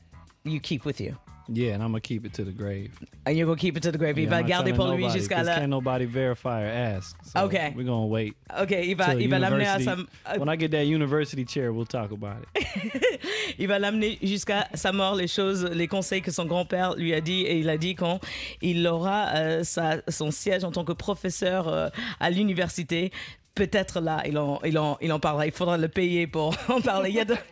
you 0.45 0.59
keep 0.61 0.85
with 0.85 0.99
you? 1.01 1.15
Yeah, 1.49 1.75
and 1.75 1.83
I'm 1.83 1.89
gonna 1.91 2.01
keep 2.01 2.25
it 2.27 2.33
to 2.35 2.45
the 2.45 2.51
grave. 2.53 2.91
And 3.25 3.37
you're 3.37 3.47
gonna 3.47 3.57
keep 3.57 3.77
it 3.77 3.81
to 3.85 3.93
the 3.93 3.99
grave. 3.99 4.19
il 4.19 4.25
Yeah, 4.25 4.31
va 4.31 4.41
I'm 4.41 4.47
garder 4.49 4.73
pour 4.73 4.89
lui 4.97 5.09
jusqu'à 5.11 5.43
là. 5.45 5.57
Can't 5.61 5.69
nobody 5.69 6.05
verify 6.05 6.63
or 6.65 6.69
ask. 6.97 7.17
So 7.25 7.45
Okay. 7.45 7.73
We're 7.77 7.85
gonna 7.87 8.07
wait. 8.07 8.35
Ok, 8.61 8.71
il 8.73 8.97
va, 8.97 9.15
il 9.15 9.29
va 9.29 9.39
l'amener 9.39 9.67
à 9.67 9.79
sa, 9.79 9.95
When 10.39 10.49
I 10.49 10.57
get 10.59 10.71
that 10.71 10.85
university 10.87 11.45
chair, 11.47 11.73
we'll 11.73 11.87
talk 11.87 12.11
about 12.11 12.39
it. 12.57 13.21
il 13.59 13.69
va 13.69 13.79
l'amener 13.79 14.19
jusqu'à 14.23 14.69
sa 14.75 14.91
mort, 14.93 15.15
les 15.15 15.29
choses, 15.29 15.65
les 15.65 15.87
conseils 15.89 16.23
que 16.23 16.31
son 16.33 16.47
grand-père 16.47 16.95
lui 16.97 17.15
a 17.15 17.21
dit. 17.21 17.43
Et 17.43 17.59
il 17.61 17.69
a 17.69 17.77
dit 17.77 17.95
quand 17.95 18.19
il 18.61 18.87
aura 18.87 19.29
euh, 19.37 19.63
sa- 19.65 20.03
son 20.09 20.31
siège 20.33 20.65
en 20.65 20.73
tant 20.73 20.85
que 20.85 20.93
professeur 20.93 21.69
euh, 21.69 21.89
à 22.21 22.31
l'université, 22.31 23.13
peut-être 23.57 24.01
là, 24.01 24.23
il 24.27 24.39
en, 24.39 24.61
il, 24.65 24.79
en, 24.79 24.97
il 25.01 25.13
en 25.13 25.19
parlera. 25.19 25.47
Il 25.47 25.53
faudra 25.53 25.77
le 25.77 25.89
payer 25.89 26.29
pour 26.29 26.55
en 26.69 26.81
parler. 26.81 27.11
Il 27.11 27.17
y 27.17 27.21
a 27.21 27.25
de- 27.25 27.37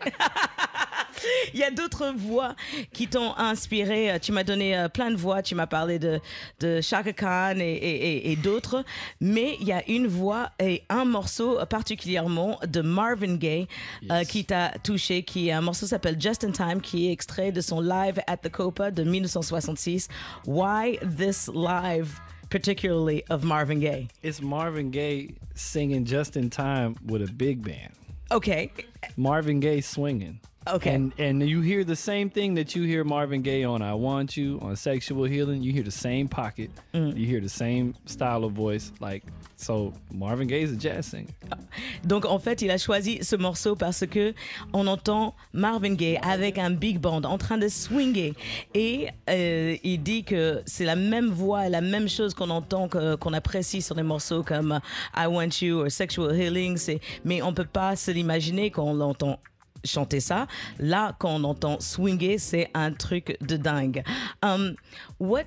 Il 1.53 1.59
y 1.59 1.63
a 1.63 1.71
d'autres 1.71 2.13
voix 2.15 2.55
qui 2.93 3.07
t'ont 3.07 3.33
inspiré. 3.37 4.19
Tu 4.21 4.31
m'as 4.31 4.43
donné 4.43 4.77
euh, 4.77 4.89
plein 4.89 5.09
de 5.09 5.15
voix. 5.15 5.41
Tu 5.41 5.55
m'as 5.55 5.65
parlé 5.65 5.97
de, 5.97 6.19
de 6.59 6.81
Chaka 6.81 7.13
Khan 7.13 7.55
et, 7.57 7.63
et- 7.63 8.07
et- 8.17 8.31
et 8.31 8.35
d'autres. 8.35 8.83
Mais 9.21 9.55
il 9.59 9.65
y 9.67 9.71
a 9.71 9.81
une 9.89 10.05
voix 10.07 10.51
et 10.59 10.83
un 10.89 11.05
morceau 11.05 11.57
particulièrement 11.67 12.59
de 12.67 12.81
Marvin 12.81 13.35
Gaye 13.37 13.67
euh, 14.11 14.23
qui 14.23 14.45
t'a 14.45 14.71
touché, 14.83 15.23
qui 15.23 15.51
un 15.51 15.61
morceau 15.61 15.87
s'appelle 15.87 16.19
Just 16.21 16.43
in 16.43 16.51
Time, 16.51 16.79
qui 16.81 17.07
est 17.07 17.11
extrait 17.11 17.51
de 17.51 17.61
son 17.61 17.79
live 17.81 18.19
at 18.27 18.37
the 18.37 18.49
Copa 18.51 18.91
de 18.91 19.03
1966. 19.03 20.07
Why 20.45 20.99
this 21.17 21.49
live, 21.55 22.19
particularly 22.55 23.21
of 23.29 23.43
Marvin 23.43 23.81
Gaye? 23.81 24.07
It's 24.23 24.41
Marvin 24.41 24.89
Gaye 24.89 25.35
singing 25.55 26.05
just 26.05 26.37
in 26.37 26.49
time 26.49 26.95
with 27.05 27.21
a 27.21 27.29
big 27.29 27.61
band. 27.61 27.91
Okay. 28.31 28.71
Marvin 29.17 29.59
Gaye 29.59 29.81
swinging. 29.81 30.39
Okay. 30.67 30.95
And 30.95 31.13
and 31.19 31.47
you 31.47 31.61
hear 31.61 31.83
the 31.83 31.95
same 31.95 32.29
thing 32.29 32.55
that 32.55 32.75
you 32.75 32.83
hear 32.83 33.03
Marvin 33.03 33.41
Gaye 33.43 33.63
on 33.63 33.81
I 33.81 33.93
Want 33.93 34.35
You, 34.35 34.59
on 34.61 34.75
Sexual 34.75 35.25
Healing. 35.25 35.61
You 35.61 35.71
hear 35.71 35.83
the 35.83 35.91
same 35.91 36.27
pocket. 36.27 36.71
Mm. 36.93 37.15
You 37.15 37.25
hear 37.27 37.39
the 37.39 37.49
same 37.49 37.93
style 38.05 38.43
of 38.43 38.53
voice. 38.53 38.91
Like 38.99 39.23
so 39.57 39.93
Marvin 40.11 40.47
Gaye's 40.47 40.71
a 40.71 40.75
jazz 40.75 41.05
singer. 41.05 41.27
Donc 42.03 42.25
en 42.25 42.39
fait, 42.39 42.61
il 42.61 42.71
a 42.71 42.77
choisi 42.77 43.23
ce 43.23 43.35
morceau 43.35 43.75
parce 43.75 44.05
que 44.07 44.33
on 44.73 44.87
entend 44.87 45.35
Marvin 45.53 45.93
Gaye 45.93 46.17
avec 46.23 46.57
un 46.57 46.71
big 46.71 46.99
band 46.99 47.23
en 47.25 47.37
train 47.37 47.57
de 47.57 47.67
swinger 47.67 48.33
et 48.73 49.09
euh, 49.29 49.77
il 49.83 50.01
dit 50.01 50.23
que 50.23 50.61
c'est 50.65 50.85
la 50.85 50.95
même 50.95 51.29
voix, 51.29 51.69
la 51.69 51.81
même 51.81 52.09
chose 52.09 52.33
qu'on 52.33 52.49
entend 52.49 52.89
qu'on 52.89 53.33
apprécie 53.33 53.81
sur 53.81 53.95
des 53.95 54.03
morceaux 54.03 54.43
comme 54.43 54.79
I 55.15 55.27
Want 55.27 55.61
You 55.61 55.85
ou 55.85 55.89
Sexual 55.89 56.35
Healing, 56.35 56.77
c'est 56.77 56.99
mais 57.23 57.41
on 57.41 57.53
peut 57.53 57.65
pas 57.65 57.95
se 57.95 58.11
l'imaginer 58.11 58.71
quand 58.71 58.83
on 58.83 58.93
l'entend 58.93 59.39
chanter 59.85 60.19
ça. 60.19 60.47
Là, 60.79 61.15
quand 61.19 61.29
on 61.35 61.43
entend 61.43 61.79
swinger, 61.79 62.37
c'est 62.37 62.69
un 62.73 62.91
truc 62.91 63.37
de 63.41 63.57
dingue. 63.57 64.03
Um, 64.43 64.75
what 65.19 65.45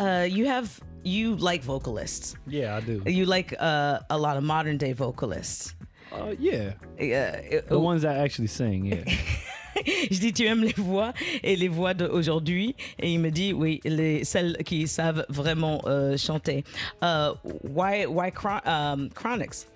uh, 0.00 0.24
you 0.28 0.46
have, 0.46 0.80
you 1.04 1.36
like 1.36 1.62
vocalists. 1.62 2.34
Yeah, 2.46 2.76
I 2.76 2.80
do. 2.80 3.02
You 3.06 3.26
like 3.26 3.54
uh, 3.60 4.00
a 4.08 4.16
lot 4.18 4.36
of 4.36 4.42
modern 4.44 4.78
day 4.78 4.92
vocalists. 4.92 5.74
Uh, 6.12 6.34
yeah. 6.38 6.72
Euh, 7.00 7.60
The 7.68 7.78
ones 7.78 8.02
that 8.02 8.16
actually 8.18 8.48
sing, 8.48 8.86
yeah. 8.86 9.04
je 10.10 10.18
dis 10.18 10.32
tu 10.32 10.44
aimes 10.46 10.64
les 10.64 10.74
voix 10.76 11.12
et 11.42 11.56
les 11.56 11.68
voix 11.68 11.94
d'aujourd'hui 11.94 12.74
et 12.98 13.12
il 13.12 13.20
me 13.20 13.30
dit 13.30 13.52
oui 13.52 13.80
les 13.84 14.24
celles 14.24 14.56
qui 14.64 14.86
savent 14.88 15.24
vraiment 15.28 15.80
euh, 15.86 16.16
chanter. 16.16 16.64
Euh, 17.04 17.32
why 17.62 18.04
why 18.06 18.30
Chron- 18.30 18.60
um, 18.66 19.08
Chronix? 19.14 19.66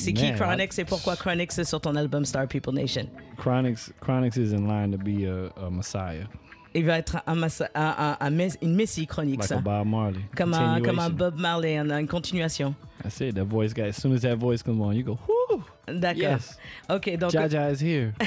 C'est 0.00 0.12
qui 0.12 0.24
Man, 0.30 0.36
Chronix 0.36 0.78
et 0.78 0.84
pourquoi 0.84 1.16
Chronix 1.16 1.58
est 1.58 1.64
sur 1.64 1.80
ton 1.80 1.94
album 1.96 2.24
Star 2.24 2.46
People 2.46 2.74
Nation? 2.74 3.06
Chronix 3.38 3.92
Chronix 4.00 4.36
is 4.36 4.52
in 4.54 4.66
line 4.66 4.90
to 4.92 4.98
be 4.98 5.24
a, 5.26 5.66
a 5.66 5.70
messiah. 5.70 6.26
Il 6.74 6.84
va 6.84 6.98
être 6.98 7.16
un, 7.26 7.34
massa- 7.34 7.68
un- 7.74 8.16
un- 8.20 8.26
un 8.38 8.48
une 8.62 8.76
messie 8.76 9.04
chronique, 9.06 9.40
Like 9.40 9.48
ça. 9.48 9.56
a 9.56 9.60
Bob 9.60 9.86
Marley. 9.88 10.20
Comme 10.36 10.54
un, 10.54 10.80
comme 10.80 11.00
un 11.00 11.08
Continuation. 11.08 11.10
Bob 11.16 11.38
Marley, 11.40 11.76
un- 11.76 11.98
une 11.98 12.06
continuation. 12.06 12.74
That's 13.02 13.20
it. 13.20 13.34
That 13.34 13.44
voice 13.46 13.72
got 13.74 13.86
as 13.86 13.96
soon 13.96 14.12
as 14.14 14.20
that 14.20 14.36
voice 14.36 14.62
comes 14.62 14.80
on, 14.80 14.92
you 14.94 15.02
go, 15.02 15.18
whoo! 15.26 15.64
D'accord. 15.94 16.22
Yes. 16.22 16.58
Ok, 16.88 17.16
donc 17.16 17.30
Jaja 17.30 17.70
is 17.72 17.82
here. 17.82 18.12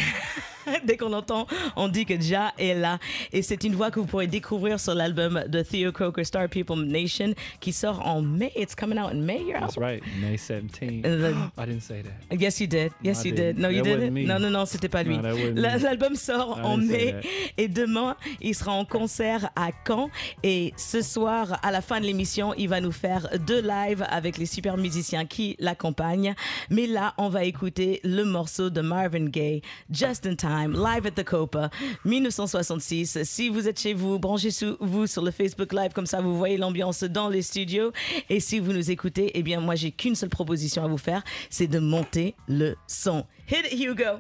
Dès 0.86 0.96
qu'on 0.96 1.12
entend, 1.12 1.46
on 1.76 1.90
dit 1.90 2.06
que 2.06 2.18
Ja 2.22 2.54
est 2.58 2.74
là. 2.74 2.98
Et 3.34 3.42
c'est 3.42 3.66
une 3.66 3.76
voix 3.76 3.92
que 3.92 4.00
vous 4.00 4.06
pourrez 4.06 4.28
découvrir 4.28 4.80
sur 4.80 4.96
l'album 4.96 5.44
de 5.50 5.62
Theo 5.62 5.92
Croker, 5.92 6.26
Star 6.26 6.48
People 6.48 6.86
Nation, 6.86 7.34
qui 7.60 7.74
sort 7.74 8.00
en 8.08 8.22
mai. 8.22 8.50
It's 8.56 8.74
coming 8.74 8.98
out 8.98 9.12
in 9.12 9.20
May, 9.26 9.40
your 9.42 9.60
That's 9.60 9.78
album? 9.78 9.84
right. 9.84 10.04
May 10.22 10.36
17th. 10.38 11.06
Uh, 11.06 11.18
the- 11.18 11.36
I 11.62 11.66
didn't 11.66 11.82
say 11.82 12.02
that. 12.02 12.40
Yes, 12.40 12.62
you 12.62 12.68
did. 12.68 12.94
Yes, 13.04 13.26
I 13.26 13.30
you 13.30 13.36
did. 13.36 13.60
No, 13.60 13.68
you 13.68 13.82
didn't? 13.82 14.14
me. 14.14 14.24
Non, 14.26 14.40
non, 14.40 14.50
non, 14.52 14.66
c'était 14.66 14.88
pas 14.88 15.04
lui. 15.04 15.18
No. 15.18 15.36
L'album 15.54 16.16
sort 16.16 16.62
en 16.64 16.78
mai 16.78 17.16
et 17.58 17.68
demain, 17.68 18.16
il 18.40 18.56
sera 18.56 18.72
en 18.72 18.86
concert 18.86 19.50
à 19.58 19.72
Caen. 19.86 20.10
Et 20.44 20.72
ce 20.78 21.02
soir, 21.02 21.60
à 21.62 21.72
la 21.72 21.82
fin 21.82 22.00
de 22.00 22.06
l'émission, 22.06 22.54
il 22.58 22.70
va 22.70 22.80
nous 22.80 22.94
faire 22.94 23.28
deux 23.46 23.62
lives 23.62 24.06
avec 24.10 24.38
les 24.38 24.46
super 24.46 24.78
musiciens 24.78 25.26
qui 25.26 25.58
l'accompagnent. 25.60 26.36
Mais 26.70 26.88
là, 26.88 27.14
on 27.18 27.28
va 27.28 27.44
écouter 27.44 27.53
le 27.62 28.24
morceau 28.24 28.70
de 28.70 28.82
Marvin 28.82 29.26
Gaye, 29.26 29.62
Just 29.90 30.26
in 30.26 30.36
Time, 30.36 30.74
live 30.74 31.06
at 31.06 31.12
the 31.12 31.24
Copa, 31.24 31.70
1966. 32.06 33.24
Si 33.24 33.50
vous 33.50 33.68
êtes 33.68 33.80
chez 33.80 33.94
vous, 33.94 34.20
branchez-vous 34.20 35.08
sur 35.08 35.22
le 35.22 35.32
Facebook 35.32 35.72
Live, 35.74 35.92
comme 35.94 36.06
ça 36.06 36.22
vous 36.22 36.38
voyez 36.38 36.58
l'ambiance 36.58 37.04
dans 37.04 37.30
les 37.30 37.42
studios. 37.42 37.92
Et 38.30 38.40
si 38.40 38.60
vous 38.60 38.74
nous 38.74 38.92
écoutez, 38.92 39.32
eh 39.36 39.44
bien, 39.44 39.60
moi, 39.60 39.76
j'ai 39.76 39.92
qu'une 39.92 40.16
seule 40.16 40.30
proposition 40.30 40.84
à 40.84 40.88
vous 40.88 40.98
faire, 40.98 41.24
c'est 41.50 41.68
de 41.68 41.80
monter 41.80 42.36
le 42.48 42.76
son. 42.88 43.26
Hit 43.50 43.72
it, 43.72 43.80
Hugo! 43.80 44.20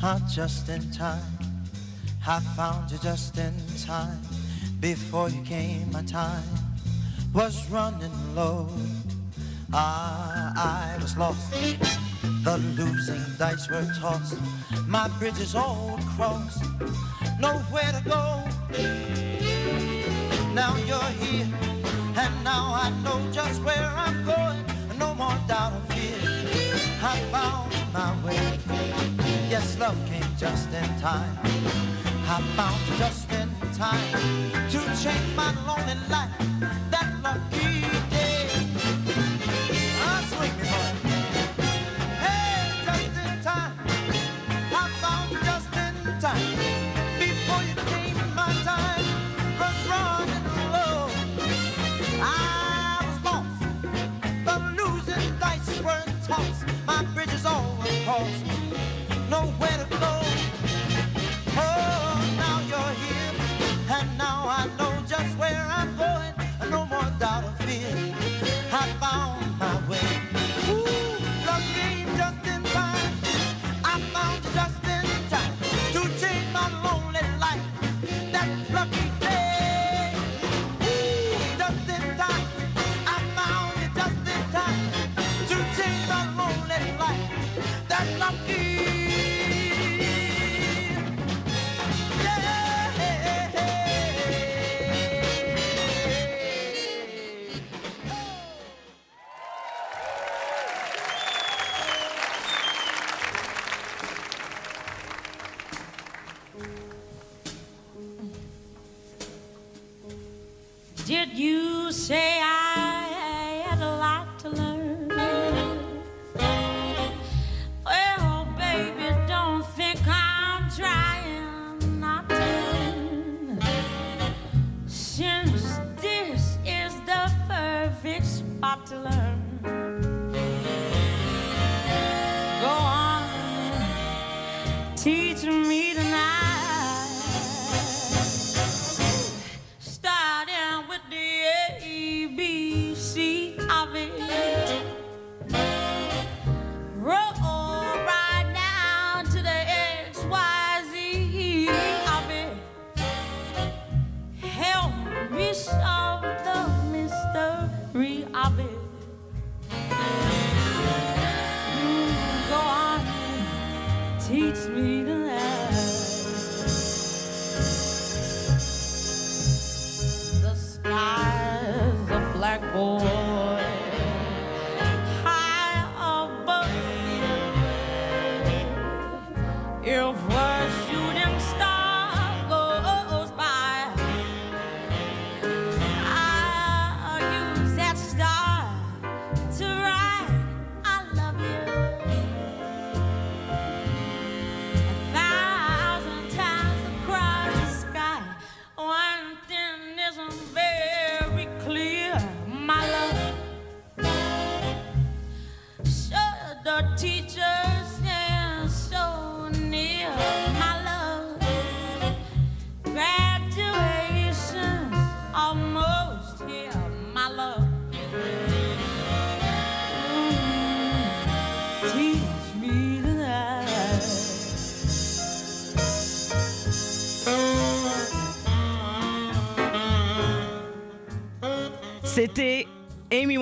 Ah, 0.00 0.20
just 0.32 0.68
in 0.68 0.80
time. 0.92 1.37
I 2.30 2.40
found 2.40 2.90
you 2.90 2.98
just 2.98 3.38
in 3.38 3.54
time. 3.86 4.20
Before 4.80 5.30
you 5.30 5.40
came, 5.44 5.90
my 5.90 6.02
time 6.02 6.44
was 7.32 7.66
running 7.70 8.12
low. 8.34 8.68
Ah, 9.72 10.52
I 10.54 11.02
was 11.02 11.16
lost. 11.16 11.50
The 12.44 12.58
losing 12.76 13.24
dice 13.38 13.70
were 13.70 13.90
tossed. 13.98 14.36
My 14.86 15.08
bridges 15.18 15.54
all 15.54 15.98
crossed. 16.16 16.62
Nowhere 17.40 17.92
to 17.96 18.02
go. 18.04 18.44
Now 20.52 20.76
you're 20.84 21.12
here, 21.24 21.48
and 22.14 22.44
now 22.44 22.74
I 22.74 22.90
know 23.02 23.26
just 23.32 23.62
where 23.62 23.90
I'm 23.96 24.26
going. 24.26 24.62
No 24.98 25.14
more 25.14 25.38
doubt 25.48 25.72
or 25.72 25.94
fear. 25.94 26.18
I 27.02 27.18
found 27.32 27.72
my 27.94 28.12
way. 28.22 28.58
Yes, 29.48 29.78
love 29.78 29.96
came 30.06 30.36
just 30.36 30.68
in 30.74 31.00
time. 31.00 31.38
I 32.30 32.42
found 32.56 32.98
just 32.98 33.32
in 33.32 33.48
time 33.72 34.12
to 34.68 34.78
change 35.02 35.34
my 35.34 35.50
lonely 35.66 35.94
life. 36.10 36.47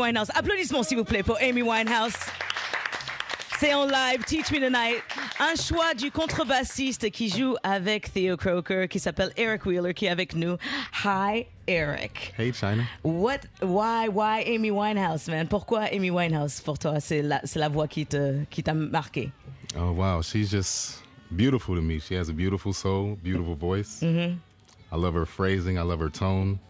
Winehouse. 0.07 0.31
Applaudissements 0.35 0.85
s'il 0.85 0.99
vous 0.99 1.05
plaît 1.05 1.25
pour 1.25 1.37
Amy 1.41 1.63
Winehouse. 1.63 2.15
C'est 3.59 3.75
en 3.75 3.87
live, 3.87 4.23
Teach 4.25 4.53
Me 4.53 4.61
Tonight. 4.61 5.03
Un 5.41 5.57
choix 5.57 5.95
du 5.95 6.13
contrebassiste 6.13 7.11
qui 7.11 7.29
joue 7.29 7.57
avec 7.65 8.13
Theo 8.13 8.37
Croker, 8.37 8.87
qui 8.87 9.01
s'appelle 9.01 9.33
Eric 9.37 9.67
Wheeler, 9.67 9.95
qui 9.95 10.07
est 10.07 10.11
avec 10.11 10.37
nous. 10.37 10.57
Hi, 11.05 11.47
Eric. 11.67 12.35
Hey, 12.39 12.53
China. 12.53 12.85
What, 13.03 13.41
why, 13.63 14.09
why 14.09 14.45
Amy 14.47 14.71
Winehouse, 14.71 15.27
man? 15.27 15.49
Pourquoi 15.49 15.89
Amy 15.93 16.11
Winehouse 16.11 16.61
pour 16.61 16.79
toi? 16.79 17.01
C'est 17.01 17.23
la, 17.23 17.41
c'est 17.43 17.59
la 17.59 17.69
voix 17.69 17.89
qui 17.89 18.07
te, 18.07 18.45
qui 18.49 18.63
t'a 18.63 18.75
marqué. 18.75 19.31
Oh 19.77 19.91
wow, 19.91 20.23
she's 20.23 20.49
just 20.49 21.03
beautiful 21.33 21.75
to 21.75 21.83
me. 21.83 21.99
She 21.99 22.15
has 22.15 22.29
a 22.29 22.33
beautiful 22.33 22.73
soul, 22.73 23.19
beautiful 23.25 23.57
voice. 23.57 24.01
Mm-hmm. 24.03 24.37
I 24.93 24.97
love 24.97 25.15
her 25.15 25.27
phrasing. 25.27 25.79
I 25.79 25.83
love 25.83 25.99
her 25.99 26.11
tone, 26.11 26.61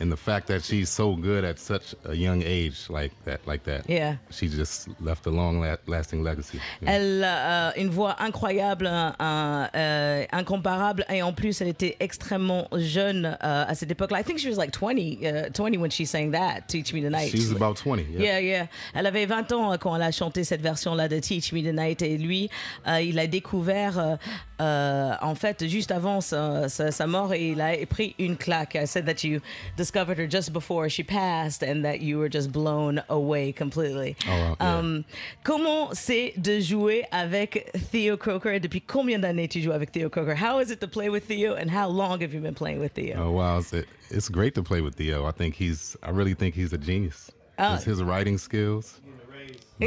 and 0.00 0.10
the 0.10 0.16
fact 0.16 0.48
that 0.48 0.60
she's 0.64 0.88
so 0.90 1.14
good 1.14 1.44
at 1.44 1.58
such 1.58 1.94
a 2.04 2.14
young 2.14 2.42
age, 2.42 2.88
like 2.90 3.12
that, 3.24 3.40
like 3.46 3.62
that. 3.64 3.88
Yeah. 3.88 4.16
She 4.30 4.48
just 4.48 4.88
left 5.00 5.26
a 5.26 5.30
long-lasting 5.30 6.22
legacy. 6.22 6.58
you 6.80 6.86
know. 6.86 6.92
Elle 6.92 7.24
a 7.24 7.72
une 7.78 7.90
voix 7.90 8.16
incroyable, 8.20 8.86
un- 8.88 9.68
euh, 9.74 10.24
incomparable, 10.32 11.04
et 11.08 11.22
en 11.22 11.32
plus, 11.32 11.60
elle 11.60 11.68
était 11.68 11.96
extrêmement 12.00 12.66
jeune 12.76 13.26
euh, 13.42 13.64
à 13.68 13.74
cette 13.74 13.90
époque-là. 13.90 14.20
I 14.20 14.24
think 14.24 14.38
she 14.38 14.46
was 14.46 14.56
like 14.56 14.72
20, 14.72 15.22
uh, 15.22 15.50
20 15.52 15.78
when 15.80 15.90
she 15.90 16.04
sang 16.06 16.30
that, 16.32 16.62
Teach 16.68 16.92
Me 16.92 17.00
Tonight. 17.00 17.30
She's 17.30 17.52
about 17.52 17.76
20. 17.78 18.04
Yeah, 18.10 18.20
Yeah. 18.20 18.40
yeah. 18.40 18.66
Elle 18.94 19.06
avait 19.06 19.26
20 19.26 19.52
ans 19.52 19.72
euh, 19.72 19.76
quand 19.76 19.94
elle 19.94 20.02
a 20.02 20.10
chanté 20.10 20.44
cette 20.44 20.60
version-là 20.62 21.08
de 21.08 21.18
Teach 21.20 21.52
Me 21.52 21.62
Tonight 21.62 22.02
et 22.02 22.18
lui, 22.18 22.50
euh, 22.88 23.00
il 23.00 23.18
a 23.18 23.26
découvert 23.26 23.98
euh, 23.98 24.16
euh, 24.60 25.12
en 25.20 25.34
fait 25.34 25.66
juste 25.68 25.90
avant 25.90 26.20
sa, 26.20 26.68
sa- 26.68 26.90
sa 26.90 27.06
mort 27.06 27.32
et 27.34 27.50
il 27.50 27.60
a 27.60 27.74
pris 27.88 28.14
une 28.18 28.36
claque. 28.36 28.74
I 28.76 28.86
said 28.86 29.06
that 29.06 29.24
you 29.26 29.40
discovered 29.84 30.16
her 30.16 30.26
just 30.26 30.52
before 30.54 30.88
she 30.88 31.02
passed 31.02 31.62
and 31.62 31.84
that 31.84 32.00
you 32.00 32.18
were 32.18 32.30
just 32.30 32.50
blown 32.50 33.02
away 33.10 33.52
completely. 33.52 34.16
Oh, 34.26 34.30
wow, 34.30 34.56
yeah. 34.58 34.78
Um, 34.78 35.04
comment 35.44 35.94
c'est 35.94 36.32
de 36.40 36.58
jouer 36.58 37.04
avec 37.12 37.70
Theo 37.92 38.16
Croker 38.16 38.54
et 38.54 38.60
depuis 38.60 38.80
combien 38.80 39.18
d'années 39.18 39.46
tu 39.46 39.60
joues 39.60 39.74
avec 39.74 39.92
Theo 39.92 40.08
Croker? 40.08 40.34
How 40.34 40.58
is 40.58 40.70
it 40.70 40.80
to 40.80 40.88
play 40.88 41.10
with 41.10 41.24
Theo 41.28 41.54
and 41.54 41.70
how 41.70 41.86
long 41.86 42.22
have 42.22 42.32
you 42.32 42.40
been 42.40 42.54
playing 42.54 42.80
with 42.80 42.92
Theo? 42.92 43.16
Oh 43.18 43.30
wow, 43.32 43.58
it's, 43.58 43.74
it's 44.10 44.30
great 44.30 44.54
to 44.54 44.62
play 44.62 44.80
with 44.80 44.94
Theo. 44.94 45.26
I 45.26 45.32
think 45.32 45.54
he's. 45.54 45.96
I 46.02 46.10
really 46.10 46.34
think 46.34 46.54
he's 46.54 46.72
a 46.72 46.78
genius. 46.78 47.30
Oh. 47.58 47.74
His, 47.74 47.84
his 47.84 48.02
writing 48.02 48.38
skills. 48.38 49.00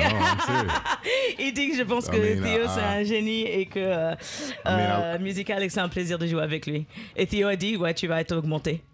Il 1.40 1.54
dit 1.54 1.70
que 1.70 1.76
je 1.78 1.84
pense 1.84 2.08
I 2.08 2.12
que 2.12 2.18
mean, 2.18 2.42
Théo 2.44 2.66
uh, 2.66 2.70
c'est 2.74 2.82
un 2.84 3.04
génie 3.04 3.44
et 3.44 3.66
que 3.66 3.80
euh, 3.80 4.14
I 4.66 4.70
mean, 4.70 4.80
euh, 5.02 5.16
I- 5.20 5.24
musical 5.24 5.62
et 5.64 5.68
que 5.68 5.74
c'est 5.74 5.80
un 5.80 5.90
plaisir 5.90 6.18
de 6.20 6.28
jouer 6.28 6.42
avec 6.42 6.66
lui. 6.68 6.86
Et 7.16 7.26
Théo 7.28 7.48
a 7.48 7.56
dit 7.56 7.78
ouais 7.78 7.94
tu 7.94 8.08
vas 8.08 8.22
être 8.22 8.36
augmenté. 8.36 8.82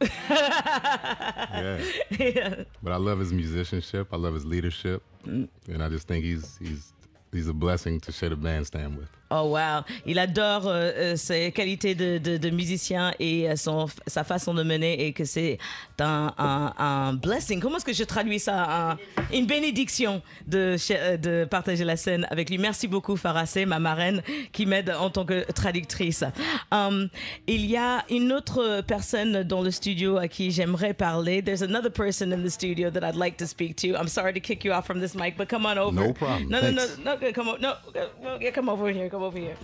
Yeah. 1.54 2.64
But 2.82 2.92
I 2.94 2.98
love 2.98 3.20
his 3.20 3.32
musicianship. 3.34 4.08
I 4.12 4.18
love 4.18 4.34
his 4.36 4.46
leadership, 4.46 5.02
Mm. 5.26 5.48
and 5.74 5.82
I 5.84 5.88
just 5.90 6.08
think 6.08 6.26
he's 6.26 6.58
he's 6.60 6.92
he's 7.32 7.48
a 7.48 7.54
blessing 7.54 8.00
to 8.02 8.12
share 8.12 8.30
the 8.30 8.36
bandstand 8.36 8.98
with. 8.98 9.08
Oh 9.36 9.46
wow, 9.50 9.82
il 10.06 10.20
adore 10.20 10.68
euh, 10.68 10.92
euh, 10.96 11.16
ses 11.16 11.52
qualités 11.52 11.96
de, 11.96 12.20
de- 12.20 12.38
de 12.38 12.50
musicien 12.52 13.14
et 13.20 13.50
euh, 13.50 13.56
son, 13.56 13.88
sa 14.06 14.24
façon 14.24 14.54
de 14.54 14.62
mener 14.62 15.08
et 15.08 15.12
que 15.14 15.26
c'est 15.26 15.58
un, 16.00 16.32
un, 16.38 16.74
un 16.78 17.14
blessing. 17.14 17.60
Comment 17.60 17.78
est-ce 17.78 17.86
que 17.86 17.94
je 17.94 18.04
traduis 18.04 18.40
ça? 18.40 18.92
Un- 18.92 18.98
Une 19.34 19.48
bénédiction 19.48 20.22
de, 20.46 20.76
de 21.18 21.46
partager 21.46 21.84
la 21.84 21.98
scène 21.98 22.28
avec 22.30 22.50
lui. 22.52 22.60
Merci 22.60 22.88
beaucoup 22.88 23.16
Farah, 23.18 23.48
c'est 23.48 23.66
ma 23.66 23.80
marraine 23.80 24.22
qui 24.52 24.68
m'aide 24.68 24.92
en 25.00 25.10
tant 25.10 25.26
que 25.26 25.52
traductrice. 25.52 26.24
Um, 26.72 27.10
il 27.48 27.66
y 27.66 27.76
a 27.78 28.04
une 28.12 28.32
autre 28.34 28.82
personne 28.86 29.42
dans 29.44 29.62
le 29.64 29.72
studio 29.72 30.18
à 30.18 30.28
qui 30.28 30.52
j'aimerais 30.52 30.94
parler. 30.94 31.42
There's 31.42 31.64
another 31.64 31.90
person 31.92 32.32
in 32.32 32.44
the 32.44 32.50
studio 32.52 32.92
that 32.92 33.02
I'd 33.04 33.16
like 33.16 33.38
to 33.38 33.48
speak 33.48 33.78
to. 33.78 33.96
I'm 34.00 34.08
sorry 34.10 34.34
to 34.34 34.40
kick 34.40 34.64
you 34.64 34.72
off 34.74 34.86
from 34.86 35.00
this 35.00 35.16
mic, 35.16 35.38
but 35.38 35.48
come 35.50 35.66
on 35.66 35.80
over. 35.80 35.92
No 36.08 36.14
problem. 36.14 36.50
No, 36.50 36.62
no, 36.62 36.70
no, 36.70 36.86
no, 37.04 37.32
come 37.34 37.48
on, 37.50 37.60
no, 37.62 37.74
come 38.54 38.70
over 38.70 38.92
here, 38.92 39.10
come 39.10 39.23
over 39.24 39.38
here. 39.38 39.56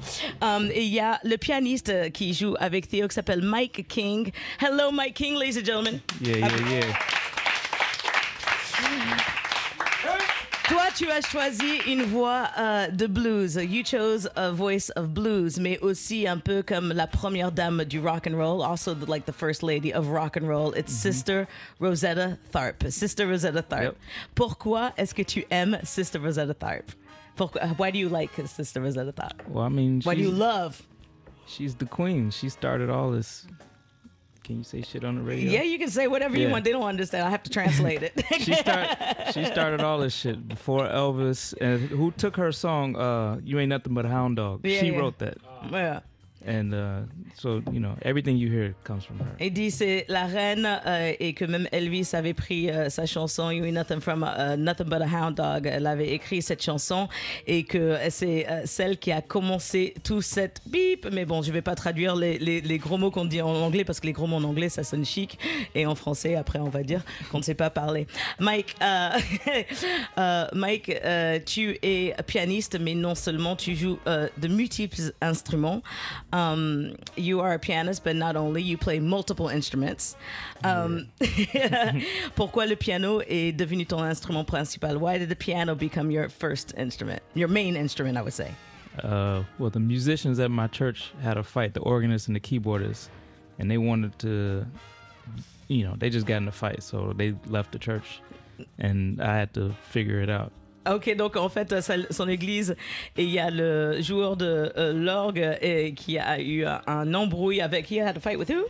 Um, 0.42 0.70
il 0.74 0.88
y 0.94 1.00
a 1.00 1.20
le 1.24 1.38
pianiste 1.38 2.12
qui 2.12 2.34
joue 2.34 2.56
avec 2.60 2.88
Theo 2.88 3.08
qui 3.08 3.16
s'appelle 3.16 3.42
Mike 3.42 3.88
King. 3.88 4.32
Hello, 4.60 4.92
Mike 4.92 5.16
King, 5.16 5.36
ladies 5.36 5.58
and 5.58 5.66
gentlemen. 5.66 6.02
Yeah, 6.22 6.38
yeah, 6.38 6.70
yeah. 6.70 6.98
Toi, 10.70 10.84
tu 10.96 11.10
as 11.10 11.22
choisi 11.22 11.80
une 11.88 12.04
voix 12.04 12.48
euh, 12.60 12.90
de 12.92 13.08
blues. 13.08 13.56
You 13.56 13.84
chose 13.84 14.30
a 14.36 14.52
voice 14.52 14.92
of 14.96 15.08
blues, 15.16 15.60
mais 15.60 15.80
aussi 15.80 16.28
un 16.28 16.38
peu 16.38 16.62
comme 16.62 16.94
la 16.94 17.08
première 17.08 17.52
dame 17.52 17.84
du 17.86 18.00
rock 18.00 18.28
and 18.28 18.36
roll, 18.36 18.62
also 18.62 18.94
the, 18.94 19.08
like 19.10 19.26
the 19.26 19.34
first 19.34 19.64
lady 19.64 19.92
of 19.92 20.10
rock 20.10 20.38
and 20.38 20.48
roll. 20.48 20.72
It's 20.74 20.94
Sister 20.94 21.48
Rosetta 21.80 22.38
Tharpe. 22.52 22.92
Sister 22.92 23.26
Rosetta 23.28 23.64
Tharpe. 23.64 23.84
Yep. 23.84 23.98
Pourquoi 24.36 24.94
est-ce 24.96 25.16
que 25.16 25.24
tu 25.24 25.44
aimes 25.50 25.80
Sister 25.84 26.20
Rosetta 26.20 26.54
Tharpe? 26.54 26.92
Pourquoi, 27.40 27.62
why 27.78 27.90
do 27.90 27.98
you 27.98 28.10
like 28.10 28.36
his 28.36 28.52
Sister 28.52 28.82
Rosetta 28.82 29.14
Tharpe? 29.14 29.48
Well, 29.48 29.64
I 29.64 29.70
mean, 29.70 30.02
Why 30.04 30.14
do 30.14 30.22
you 30.22 30.30
love? 30.30 30.84
she's 31.48 31.74
the 31.74 31.86
queen. 31.86 32.32
She 32.32 32.50
started 32.50 32.90
all 32.90 33.12
this. 33.12 33.48
Can 34.44 34.58
you 34.58 34.64
say 34.64 34.82
shit 34.82 35.06
on 35.06 35.16
the 35.16 35.22
radio? 35.22 35.50
Yeah, 35.50 35.62
you 35.62 35.80
can 35.80 35.90
say 35.90 36.08
whatever 36.08 36.38
you 36.38 36.50
want. 36.50 36.66
They 36.66 36.72
don't 36.72 36.84
understand. 36.84 37.26
I 37.26 37.30
have 37.30 37.44
to 37.44 37.50
translate 37.50 38.04
it. 38.04 38.14
she 38.40 38.54
start, 38.54 38.90
she 39.34 39.46
started 39.46 39.80
all 39.80 40.00
this 40.00 40.14
shit 40.14 40.50
before 40.50 40.86
Elvis. 40.88 41.54
And 41.62 41.80
who 41.90 42.12
took 42.12 42.36
her 42.36 42.52
song? 42.52 42.98
Uh, 42.98 43.40
"You 43.44 43.58
Ain't 43.60 43.70
Nothing 43.70 43.94
But 43.94 44.06
a 44.06 44.10
Hound 44.10 44.36
Dog." 44.36 44.62
Yeah, 44.66 44.80
she 44.82 44.88
yeah. 44.88 44.98
wrote 45.00 45.20
that. 45.20 45.38
Yeah. 45.72 46.00
And 46.48 46.72
uh, 46.74 47.02
so 47.36 47.62
you 47.72 47.80
know 47.80 47.96
everything 48.04 48.38
you 48.38 48.50
hear 48.50 48.74
comes 48.84 49.04
from 49.06 49.18
her. 49.20 49.50
Dit 49.50 49.72
c'est 49.72 50.06
la 50.08 50.26
reine 50.26 50.68
euh, 50.86 51.14
et 51.20 51.34
que 51.34 51.46
même 51.46 51.68
Elvis 51.72 52.10
avait 52.14 52.34
pris 52.34 52.70
euh, 52.70 52.90
sa 52.90 53.06
chanson 53.06 53.50
You 53.52 53.66
Ain't 53.66 53.74
Nothing 53.74 54.00
from 54.00 54.24
a, 54.24 54.56
Nothing 54.56 54.88
But 54.88 55.02
a 55.02 55.08
Hound 55.08 55.36
Dog. 55.36 55.66
Elle 55.72 55.88
avait 55.88 56.10
écrit 56.10 56.42
cette 56.42 56.64
chanson 56.64 57.08
et 57.48 57.64
que 57.64 57.98
c'est 58.10 58.48
euh, 58.50 58.62
celle 58.66 58.98
qui 58.98 59.12
a 59.12 59.22
commencé 59.22 59.94
tout 60.04 60.22
cette 60.22 60.62
bip. 60.68 61.08
Mais 61.12 61.26
bon, 61.26 61.42
je 61.42 61.52
vais 61.52 61.62
pas 61.62 61.76
traduire 61.76 62.16
les, 62.16 62.38
les- 62.40 62.78
gros 62.78 62.98
mots 62.98 63.12
qu'on 63.12 63.26
dit 63.26 63.42
en 63.42 63.50
anglais 63.54 63.84
parce 63.84 64.00
que 64.00 64.08
les 64.08 64.14
gros 64.14 64.28
mots 64.28 64.38
en 64.38 64.44
anglais 64.44 64.70
ça 64.70 64.84
sonne 64.84 65.04
chic 65.06 65.38
et 65.76 65.86
en 65.86 65.96
français 65.96 66.36
après 66.36 66.60
on 66.60 66.70
va 66.70 66.84
dire 66.84 67.04
qu'on 67.32 67.40
ne 67.40 67.44
sait 67.44 67.56
pas 67.56 67.70
parler. 67.70 68.08
Mike, 68.40 68.76
euh, 68.82 69.10
euh, 70.18 70.46
Mike, 70.54 70.90
euh, 71.04 71.40
tu 71.46 71.78
es 71.84 72.14
pianiste 72.26 72.80
mais 72.80 72.96
non 72.96 73.16
seulement 73.16 73.56
tu 73.56 73.76
joues 73.76 74.00
euh, 74.08 74.28
de 74.38 74.48
multiples 74.48 75.12
instruments. 75.22 75.82
Um, 76.32 76.96
you 77.16 77.42
are 77.42 77.54
a 77.54 77.60
pianist, 77.60 78.04
but 78.04 78.16
not 78.16 78.36
only, 78.36 78.62
you 78.62 78.78
play 78.78 79.00
multiple 79.00 79.48
instruments. 79.48 80.16
Um, 80.64 81.08
pourquoi 82.36 82.68
le 82.68 82.76
piano 82.76 83.22
est 83.22 83.58
devenu 83.58 83.88
ton 83.88 84.06
instrument 84.06 84.48
principal? 84.48 84.98
Why 84.98 85.18
did 85.18 85.30
the 85.30 85.36
piano 85.36 85.76
become 85.76 86.12
your 86.12 86.30
first 86.30 86.74
instrument? 86.78 87.24
Your 87.34 87.48
main 87.48 87.76
instrument, 87.76 88.18
I 88.18 88.22
would 88.22 88.34
say. 88.34 88.54
Uh, 89.04 89.44
well, 89.58 89.70
the 89.70 89.80
musicians 89.80 90.40
at 90.40 90.52
my 90.52 90.68
church 90.68 91.12
had 91.22 91.38
a 91.38 91.44
fight, 91.44 91.74
the 91.74 91.80
organist 91.82 92.28
and 92.28 92.36
the 92.36 92.40
keyboardist, 92.40 93.10
and 93.58 93.70
they 93.70 93.78
wanted 93.78 94.18
to, 94.20 94.66
you 95.68 95.84
know, 95.84 95.96
they 95.98 96.10
just 96.10 96.26
got 96.26 96.38
in 96.38 96.48
a 96.48 96.52
fight, 96.52 96.84
so 96.84 97.14
they 97.16 97.36
left 97.48 97.72
the 97.72 97.80
church, 97.80 98.22
and 98.78 99.22
I 99.22 99.36
had 99.36 99.54
to 99.54 99.74
figure 99.90 100.22
it 100.22 100.30
out. 100.30 100.52
Ok, 100.90 101.16
donc 101.16 101.36
en 101.36 101.50
fait, 101.50 101.72
euh, 101.72 101.82
son 102.10 102.28
église, 102.28 102.76
et 103.18 103.24
il 103.24 103.30
y 103.30 103.40
a 103.40 103.50
le 103.52 104.02
joueur 104.02 104.38
de 104.38 104.72
euh, 104.78 104.94
l'orgue 104.94 105.94
qui 105.96 106.18
a 106.18 106.40
eu 106.40 106.66
un, 106.66 106.82
un 106.88 107.14
embrouille 107.14 107.62
avec. 107.62 107.92
He 107.92 108.00
had 108.00 108.18
a 108.18 108.20
fight 108.20 108.38
with 108.38 108.50
who? 108.50 108.66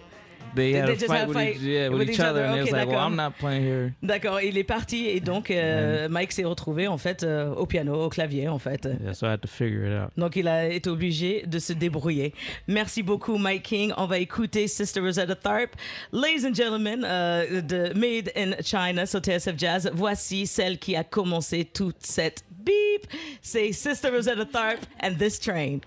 They 0.55 0.73
had 0.73 0.87
they 0.87 0.93
a 0.93 0.95
just 0.95 1.07
fight 1.07 1.17
had 1.19 1.25
a 1.25 1.27
with, 1.27 1.37
fight 1.37 1.55
each, 1.57 1.61
yeah, 1.61 1.89
with, 1.89 1.99
with 1.99 2.09
each, 2.09 2.19
other, 2.19 2.43
other. 2.43 2.43
and 2.45 2.53
they 2.55 2.59
was 2.61 2.69
Okay, 2.69 2.77
like, 2.79 2.87
"Well, 2.87 2.97
d'accord. 2.97 3.11
I'm 3.11 3.15
not 3.15 3.37
playing 3.37 3.63
here." 3.63 3.93
D'accord, 4.01 4.41
il 4.41 4.57
est 4.57 4.63
parti 4.63 5.07
et 5.07 5.19
donc 5.19 5.51
euh, 5.51 6.09
Mike 6.09 6.31
s'est 6.31 6.43
retrouvé 6.43 6.87
en 6.87 6.97
fait 6.97 7.23
euh, 7.23 7.53
au 7.53 7.65
piano, 7.67 7.93
au 7.93 8.09
clavier 8.09 8.47
en 8.47 8.57
fait. 8.57 8.87
Yeah, 9.03 9.13
so 9.13 9.27
I 9.27 9.31
had 9.33 9.41
to 9.41 9.47
figure 9.47 9.85
it 9.85 9.93
out. 9.93 10.11
Donc 10.17 10.35
il 10.35 10.47
a 10.47 10.67
été 10.67 10.89
obligé 10.89 11.43
de 11.45 11.59
se 11.59 11.73
débrouiller. 11.73 12.33
Merci 12.67 13.03
beaucoup 13.03 13.37
Mike 13.37 13.63
King. 13.63 13.91
On 13.97 14.07
va 14.07 14.17
écouter 14.17 14.67
Sister 14.67 15.01
Rosetta 15.01 15.35
Tharpe. 15.35 15.75
Ladies 16.11 16.45
and 16.47 16.55
gentlemen, 16.55 17.05
euh, 17.05 17.61
de 17.61 17.93
Made 17.93 18.31
in 18.35 18.53
China 18.63 19.05
sur 19.05 19.19
TSF 19.19 19.53
Jazz, 19.57 19.91
voici 19.93 20.47
celle 20.47 20.79
qui 20.79 20.95
a 20.95 21.03
commencé 21.03 21.63
toute 21.65 21.97
cette 22.05 22.43
beep. 22.49 23.05
C'est 23.41 23.71
Sister 23.71 24.09
Rosetta 24.09 24.45
Tharpe 24.45 24.85
and 25.03 25.13
This 25.19 25.39
Train. 25.39 25.79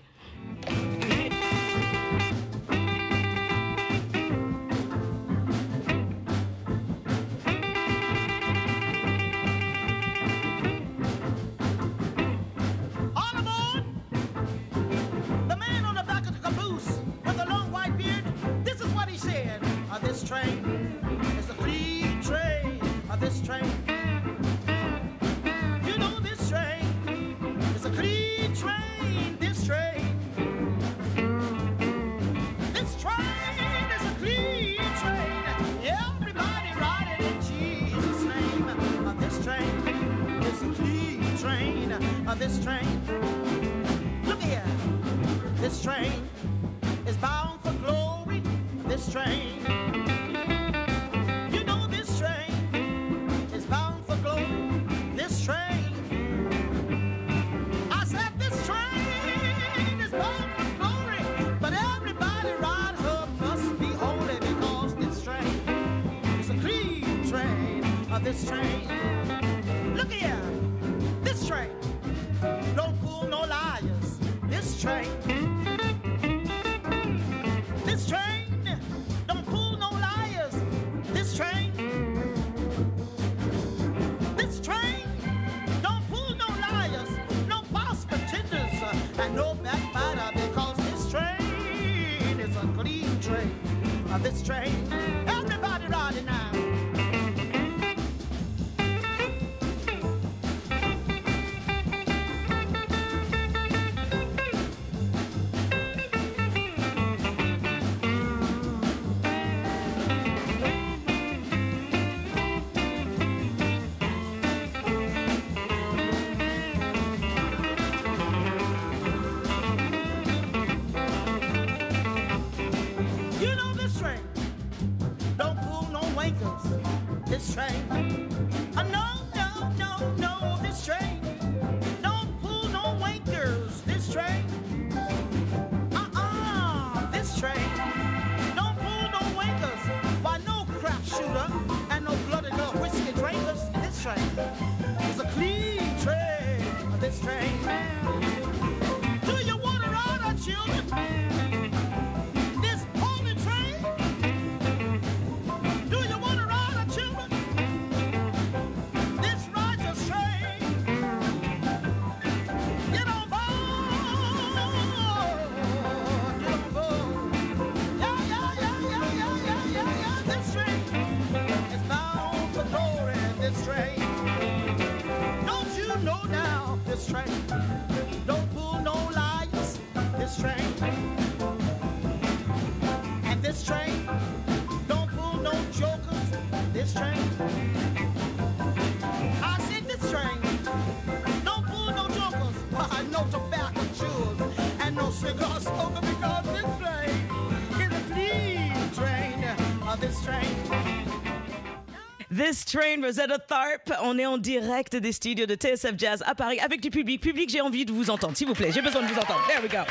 Train, 202.73 203.03
Rosetta 203.03 203.37
Tharpe. 203.37 203.93
On 204.01 204.17
est 204.17 204.25
en 204.25 204.39
direct 204.39 204.95
des 204.95 205.11
studios 205.11 205.45
de 205.45 205.53
TSF 205.53 205.93
Jazz 205.95 206.23
à 206.25 206.33
Paris 206.33 206.59
avec 206.59 206.81
du 206.81 206.89
public. 206.89 207.21
Public, 207.21 207.47
j'ai 207.47 207.61
envie 207.61 207.85
de 207.85 207.91
vous 207.91 208.09
entendre, 208.09 208.35
s'il 208.35 208.47
vous 208.47 208.55
plaît. 208.55 208.71
J'ai 208.71 208.81
besoin 208.81 209.03
de 209.03 209.07
vous 209.07 209.19
entendre. 209.19 209.45
There 209.47 209.61
we 209.61 209.69
go. 209.69 209.83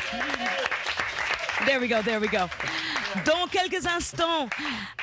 There 1.65 1.79
we 1.79 1.87
go, 1.87 2.01
there 2.03 2.19
we 2.19 2.29
go. 2.29 2.49
Dans 3.25 3.47
quelques 3.47 3.85
instants, 3.85 4.49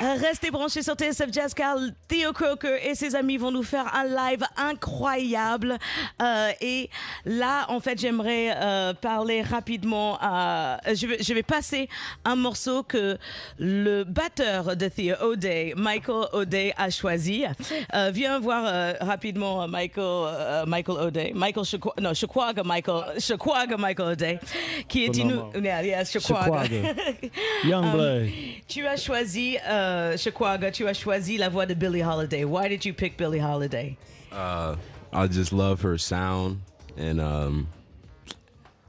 restez 0.00 0.50
branchés 0.50 0.82
sur 0.82 0.94
TSF 0.94 1.32
Jazz 1.32 1.54
car 1.54 1.76
Theo 2.08 2.32
Croker 2.32 2.78
et 2.86 2.94
ses 2.94 3.14
amis 3.14 3.36
vont 3.36 3.50
nous 3.50 3.62
faire 3.62 3.94
un 3.94 4.04
live 4.04 4.42
incroyable. 4.56 5.76
Euh, 6.22 6.50
et 6.60 6.90
là, 7.24 7.66
en 7.68 7.80
fait, 7.80 7.98
j'aimerais 8.00 8.50
euh, 8.56 8.94
parler 8.94 9.42
rapidement. 9.42 10.18
à- 10.20 10.78
je, 10.94 11.06
vais, 11.06 11.22
je 11.22 11.34
vais 11.34 11.42
passer 11.42 11.88
un 12.24 12.36
morceau 12.36 12.82
que 12.82 13.18
le 13.58 14.04
batteur 14.04 14.76
de 14.76 14.88
Theo 14.88 15.14
O'Day, 15.22 15.74
Michael 15.76 16.26
O'Day, 16.32 16.72
a 16.76 16.90
choisi. 16.90 17.44
Euh, 17.94 18.10
viens 18.12 18.38
voir 18.38 18.64
euh, 18.66 18.92
rapidement 19.00 19.62
euh, 19.62 19.66
Michael, 19.66 20.04
euh, 20.04 20.64
Michael 20.66 20.96
O'Day. 20.98 21.32
Michael 21.34 21.64
non, 22.00 22.14
Shakwaga 22.14 22.62
Michael, 22.64 23.18
Shakwaga 23.18 23.76
Michael 23.76 24.08
O'Day, 24.12 24.38
qui 24.88 25.04
est 25.04 25.14
inu- 25.16 25.34
nom. 25.34 25.50
Yeah. 25.60 25.80
Young 27.64 27.84
Um, 27.84 28.28
tu 28.68 28.86
as 28.86 28.96
choisi, 28.96 29.56
euh, 29.68 29.89
Shakwaga, 30.14 30.72
tu 30.72 30.86
as 30.88 30.98
choisi 30.98 31.38
la 31.38 31.48
voix 31.48 31.66
de 31.66 31.74
Billie 31.74 32.00
Holiday. 32.00 32.44
Why 32.44 32.68
did 32.68 32.84
you 32.84 32.92
pick 32.94 33.16
Billie 33.16 33.38
Holiday? 33.38 33.96
Uh, 34.32 34.76
I 35.12 35.26
just 35.26 35.52
love 35.52 35.80
her 35.82 35.98
sound 35.98 36.60
and 36.96 37.20
um, 37.20 37.68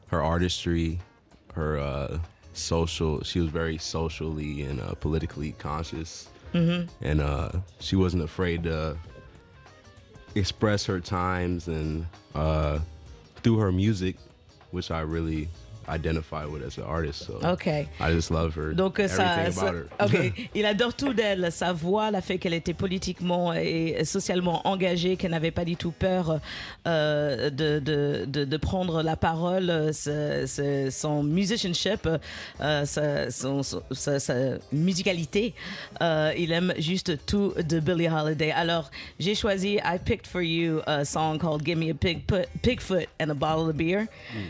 her 0.07 0.21
artistry, 0.21 0.99
her 1.53 1.77
uh, 1.79 2.17
social. 2.53 3.23
She 3.23 3.39
was 3.39 3.49
very 3.49 3.77
socially 3.77 4.63
and 4.63 4.79
uh, 4.81 4.93
politically 4.95 5.53
conscious, 5.53 6.27
Mhm. 6.53 6.89
and 7.01 7.21
uh, 7.21 7.49
she 7.79 7.95
wasn't 7.95 8.23
afraid 8.23 8.63
to 8.63 8.97
express 10.35 10.85
her 10.85 10.99
times 10.99 11.67
and 11.67 12.05
uh, 12.35 12.79
through 13.43 13.57
her 13.57 13.71
music, 13.71 14.15
which 14.71 14.91
I 14.91 15.01
really 15.01 15.47
identify 15.89 16.45
with 16.45 16.63
as 16.65 16.77
an 16.77 16.83
artist. 16.87 17.23
So 17.25 17.39
Okay. 17.43 17.87
I 17.99 18.11
just 18.13 18.29
love 18.31 18.53
her. 18.55 18.73
Donc 18.73 18.97
ça, 19.07 19.23
everything 19.39 19.51
ça- 19.53 19.67
about 19.69 19.75
her. 19.75 19.87
ok, 20.27 20.33
il 20.55 20.65
adore 20.65 20.93
tout 20.93 21.13
d'elle, 21.13 21.51
sa 21.51 21.73
voix, 21.73 22.11
le 22.11 22.21
fait 22.21 22.37
qu'elle 22.37 22.53
était 22.53 22.73
politiquement 22.73 23.53
et 23.53 24.03
socialement 24.05 24.65
engagée, 24.67 25.17
qu'elle 25.17 25.31
n'avait 25.31 25.51
pas 25.51 25.65
du 25.65 25.75
tout 25.75 25.91
peur 25.91 26.39
euh, 26.87 27.49
de, 27.49 27.79
de, 27.79 28.25
de, 28.27 28.45
de 28.45 28.57
prendre 28.57 29.01
la 29.01 29.15
parole, 29.15 29.91
ce- 29.93 30.45
ce- 30.47 30.89
son 30.91 31.23
musicianship, 31.23 32.07
euh, 32.61 32.85
sa, 32.85 33.31
son- 33.31 33.63
son- 33.63 33.83
sa- 33.91 34.19
sa 34.19 34.33
musicalité, 34.71 35.53
euh, 36.01 36.31
il 36.37 36.51
aime 36.51 36.73
juste 36.77 37.25
tout 37.25 37.53
de 37.57 37.79
Billie 37.79 38.07
Holiday. 38.09 38.51
Alors 38.51 38.89
j'ai 39.19 39.35
choisi, 39.35 39.75
I 39.83 39.97
picked 40.03 40.27
for 40.27 40.41
you 40.41 40.81
a 40.85 41.03
song 41.05 41.37
called 41.39 41.65
"Give 41.65 41.77
Me 41.77 41.91
a 41.91 41.93
Pig 41.93 42.23
Pigfoot 42.61 43.07
and 43.19 43.29
a 43.29 43.33
Bottle 43.33 43.69
of 43.69 43.75
Beer". 43.75 44.07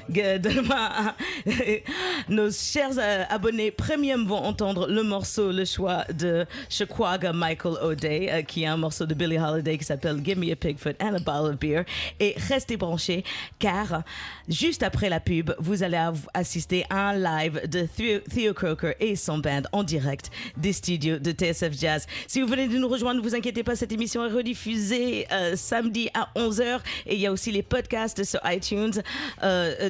Demain, 0.09 1.13
nos 2.29 2.51
chers 2.51 2.97
euh, 2.97 3.23
abonnés 3.29 3.71
premium 3.71 4.25
vont 4.25 4.37
entendre 4.37 4.87
le 4.87 5.03
morceau, 5.03 5.51
le 5.51 5.65
choix 5.65 6.05
de 6.13 6.45
Shakwaga 6.69 7.33
Michael 7.33 7.75
O'Day, 7.81 8.29
euh, 8.31 8.41
qui 8.41 8.63
est 8.63 8.67
un 8.67 8.77
morceau 8.77 9.05
de 9.05 9.13
Billie 9.13 9.37
Holiday 9.37 9.77
qui 9.77 9.85
s'appelle 9.85 10.21
Give 10.23 10.37
Me 10.37 10.51
a 10.51 10.55
Pigfoot 10.55 10.95
and 11.01 11.15
a 11.15 11.19
Bottle 11.19 11.53
of 11.53 11.59
Beer. 11.59 11.83
Et 12.19 12.35
restez 12.49 12.77
branchés, 12.77 13.23
car 13.59 14.03
juste 14.47 14.83
après 14.83 15.09
la 15.09 15.19
pub, 15.19 15.51
vous 15.59 15.83
allez 15.83 16.01
assister 16.33 16.85
à 16.89 17.09
un 17.09 17.13
live 17.17 17.67
de 17.67 17.85
Theo, 17.85 18.53
Croker 18.53 18.93
et 18.99 19.15
son 19.15 19.37
band 19.37 19.63
en 19.71 19.83
direct 19.83 20.31
des 20.57 20.73
studios 20.73 21.19
de 21.19 21.31
TSF 21.31 21.77
Jazz. 21.77 22.07
Si 22.27 22.41
vous 22.41 22.47
venez 22.47 22.67
de 22.67 22.77
nous 22.77 22.87
rejoindre, 22.87 23.21
ne 23.21 23.27
vous 23.27 23.35
inquiétez 23.35 23.63
pas, 23.63 23.75
cette 23.75 23.91
émission 23.91 24.25
est 24.25 24.31
rediffusée 24.31 25.27
euh, 25.31 25.55
samedi 25.55 26.09
à 26.13 26.29
11h 26.35 26.79
et 27.05 27.15
il 27.15 27.19
y 27.21 27.27
a 27.27 27.31
aussi 27.31 27.51
les 27.51 27.63
podcasts 27.63 28.23
sur 28.23 28.39
iTunes. 28.45 29.01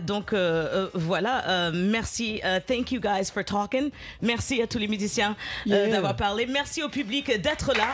Donc 0.05 0.34
euh, 0.34 0.88
voilà, 1.22 1.47
euh, 1.47 1.72
merci, 1.72 2.41
euh, 2.43 2.59
thank 2.65 2.91
you 2.91 2.99
guys 2.99 3.30
for 3.32 3.43
talking. 3.45 3.91
Merci 4.24 4.59
à 4.61 4.65
tous 4.67 4.80
les 4.80 4.88
musiciens 4.88 5.36
euh, 5.67 5.69
Yeah. 5.86 5.88
d'avoir 5.91 6.15
parlé. 6.15 6.47
Merci 6.47 6.82
au 6.82 6.89
public 6.89 7.28
d'être 7.41 7.74
là. 7.78 7.93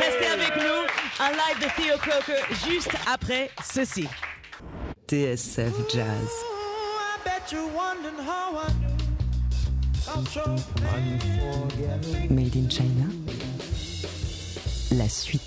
Restez 0.00 0.26
avec 0.26 0.54
nous. 0.56 0.84
Un 1.24 1.30
live 1.30 1.60
de 1.62 1.82
Theo 1.82 1.96
Croker 1.96 2.44
juste 2.68 2.90
après 3.10 3.50
ceci. 3.64 4.06
TSF 5.06 5.72
Jazz. 5.90 6.04
I 6.04 7.18
bet 7.24 7.50
you're 7.50 7.70
wondering 7.74 8.18
how 8.18 8.58
I 8.58 8.68
do. 8.68 8.94
I'm 10.14 10.26
so 10.26 10.42
unforgettable. 10.42 12.34
Made 12.34 12.54
in 12.54 12.68
China. 12.68 13.06
La 14.92 15.08
suite. 15.08 15.40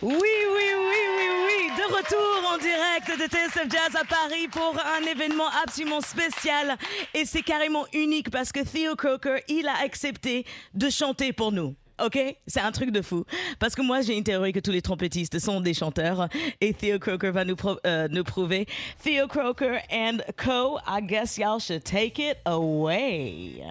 Oui, 0.00 0.12
oui, 0.12 0.16
oui, 0.16 1.00
oui, 1.16 1.28
oui, 1.46 1.76
de 1.76 1.92
retour 1.92 2.52
en 2.52 2.56
direct 2.58 3.18
de 3.18 3.26
TSF 3.26 3.68
Jazz 3.68 3.96
à 4.00 4.04
Paris 4.04 4.46
pour 4.46 4.76
un 4.78 5.04
événement 5.04 5.48
absolument 5.60 6.00
spécial. 6.00 6.76
Et 7.14 7.24
c'est 7.24 7.42
carrément 7.42 7.84
unique 7.92 8.30
parce 8.30 8.52
que 8.52 8.60
Theo 8.60 8.94
Croker, 8.94 9.40
il 9.48 9.66
a 9.66 9.74
accepté 9.82 10.46
de 10.72 10.88
chanter 10.88 11.32
pour 11.32 11.50
nous. 11.50 11.74
Ok, 12.00 12.16
c'est 12.46 12.60
un 12.60 12.70
truc 12.70 12.92
de 12.92 13.02
fou. 13.02 13.24
Parce 13.58 13.74
que 13.74 13.82
moi, 13.82 14.02
j'ai 14.02 14.16
une 14.16 14.22
théorie 14.22 14.52
que 14.52 14.60
tous 14.60 14.70
les 14.70 14.82
trompettistes 14.82 15.40
sont 15.40 15.60
des 15.60 15.74
chanteurs. 15.74 16.28
Et 16.60 16.72
Theo 16.72 17.00
Croker 17.00 17.32
va 17.32 17.44
nous, 17.44 17.56
euh, 17.84 18.06
nous 18.08 18.22
prouver. 18.22 18.66
Theo 19.02 19.26
Croker 19.26 19.80
and 19.90 20.18
Co. 20.36 20.78
I 20.86 21.02
guess 21.02 21.36
y'all 21.36 21.58
should 21.58 21.82
take 21.82 22.22
it 22.22 22.36
away. 22.46 23.64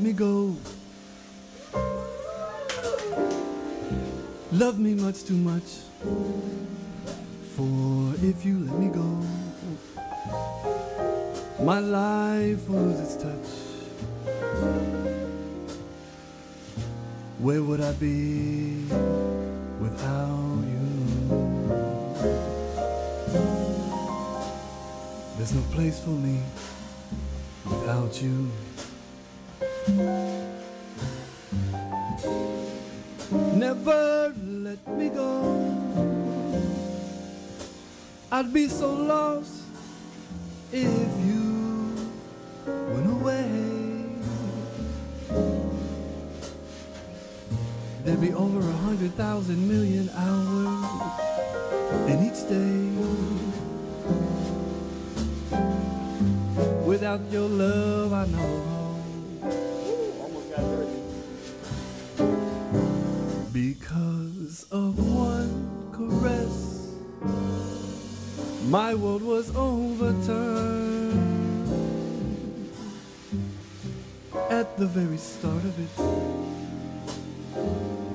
Me 0.00 0.12
go. 0.12 0.54
Love 4.52 4.78
me 4.78 4.94
much 4.94 5.24
too 5.24 5.34
much. 5.34 5.62
For 7.56 8.14
if 8.22 8.44
you 8.44 8.60
let 8.60 8.78
me 8.78 8.88
go, 8.88 9.24
my 11.64 11.80
life 11.80 12.68
will 12.68 12.80
lose 12.80 13.00
its 13.00 13.16
touch. 13.16 13.48
Where 17.38 17.62
would 17.62 17.80
I 17.80 17.92
be 17.92 18.84
without 19.80 20.64
you? 20.72 20.88
There's 25.36 25.52
no 25.54 25.62
place 25.72 26.00
for 26.00 26.10
me 26.10 26.42
without 27.64 28.22
you. 28.22 28.50
Never 33.56 34.34
let 34.36 34.86
me 34.86 35.08
go. 35.08 35.64
I'd 38.30 38.52
be 38.52 38.68
so 38.68 38.92
lost 38.92 39.62
if 40.72 41.08
you 41.24 41.96
went 42.66 43.06
away. 43.06 43.48
There'd 48.04 48.20
be 48.20 48.34
over 48.34 48.58
a 48.58 48.76
hundred 48.84 49.14
thousand 49.14 49.66
million 49.66 50.10
hours 50.14 50.84
in 52.10 52.26
each 52.28 52.46
day. 52.46 52.88
Without 56.84 57.20
your 57.30 57.48
love, 57.48 58.12
I 58.12 58.26
know. 58.26 58.67
My 68.68 68.94
world 68.94 69.22
was 69.22 69.50
overturned. 69.56 71.16
At 74.50 74.76
the 74.76 74.86
very 74.86 75.16
start 75.16 75.64
of 75.64 75.78
it, 75.78 75.88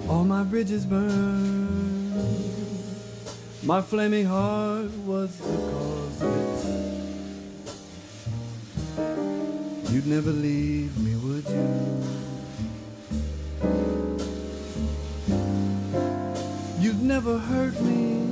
all 0.07 0.23
my 0.23 0.43
bridges 0.43 0.85
burned. 0.85 2.13
My 3.63 3.81
flaming 3.81 4.25
heart 4.25 4.91
was 5.05 5.35
the 5.37 5.57
cause 5.71 6.21
of 6.21 6.29
it. 9.87 9.91
You'd 9.91 10.05
never 10.05 10.31
leave 10.31 10.95
me, 10.99 11.15
would 11.15 11.49
you? 11.49 11.67
You'd 16.79 17.01
never 17.01 17.39
hurt 17.39 17.81
me. 17.81 18.22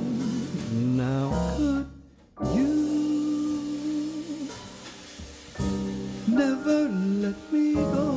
Let 7.22 7.36
me 7.52 7.76
go. 7.76 8.08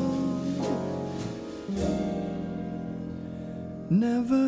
Never 3.91 4.47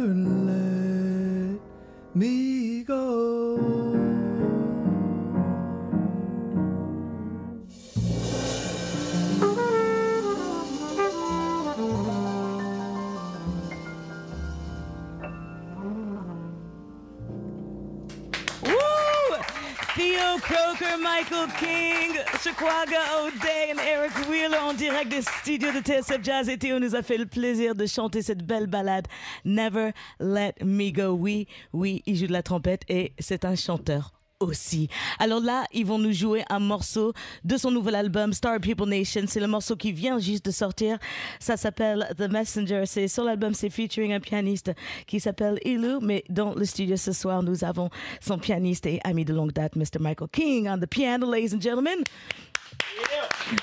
let 0.49 1.61
me 2.15 2.46
Croker, 20.49 20.97
Michael 21.03 21.49
King, 21.59 22.15
Chiquaga 22.41 23.01
O'Day 23.25 23.73
et 23.73 23.91
Eric 23.91 24.29
Wheeler 24.29 24.59
en 24.59 24.75
direct 24.75 25.11
des 25.11 25.23
studios 25.23 25.73
de 25.73 25.81
TSF 25.81 26.23
Jazz. 26.23 26.49
Et 26.49 26.57
Theo 26.57 26.79
nous 26.79 26.95
a 26.95 27.03
fait 27.03 27.19
le 27.19 27.27
plaisir 27.27 27.75
de 27.75 27.85
chanter 27.85 28.23
cette 28.23 28.47
belle 28.47 28.69
balade 28.69 29.09
Never 29.45 29.91
Let 30.21 30.55
Me 30.63 30.93
Go. 30.93 31.17
Oui, 31.19 31.49
oui, 31.73 32.03
il 32.07 32.17
joue 32.17 32.29
de 32.29 32.33
la 32.33 32.45
trompette 32.45 32.83
et 32.89 33.13
c'est 33.19 33.45
un 33.45 33.57
chanteur 33.57 34.16
aussi. 34.41 34.89
Alors 35.19 35.41
là, 35.41 35.65
ils 35.73 35.87
vont 35.87 35.99
nous 35.99 36.13
jouer 36.13 36.45
un 36.51 36.59
morceau 36.59 37.13
de 37.45 37.57
son 37.57 37.71
nouvel 37.71 37.95
album 37.95 38.33
Star 38.33 38.61
People 38.61 38.89
Nation. 38.89 39.23
C'est 39.27 39.41
le 39.41 39.47
morceau 39.47 39.77
qui 39.77 39.93
vient 39.93 40.19
juste 40.19 40.45
de 40.47 40.51
sortir. 40.51 40.99
Ça 41.41 41.57
s'appelle 41.57 42.09
The 42.19 42.31
Messenger. 42.31 42.85
C'est 42.87 43.09
sur 43.09 43.25
l'album, 43.25 43.55
c'est 43.55 43.71
featuring 43.71 44.13
un 44.13 44.21
pianiste 44.21 44.73
qui 45.07 45.21
s'appelle 45.21 45.59
Ilu. 45.65 45.99
Mais 46.03 46.25
dans 46.29 46.55
le 46.55 46.65
studio 46.65 46.97
ce 46.97 47.13
soir, 47.13 47.43
nous 47.43 47.65
avons 47.65 47.91
son 48.21 48.39
pianiste 48.39 48.87
et 48.87 49.01
ami 49.05 49.25
de 49.25 49.33
longue 49.33 49.53
date, 49.53 49.77
Mr. 49.77 49.99
Michael 50.01 50.29
King, 50.31 50.69
on 50.69 50.79
the 50.79 50.87
piano, 50.87 51.31
ladies 51.31 51.55
and 51.55 51.61
gentlemen. 51.61 52.03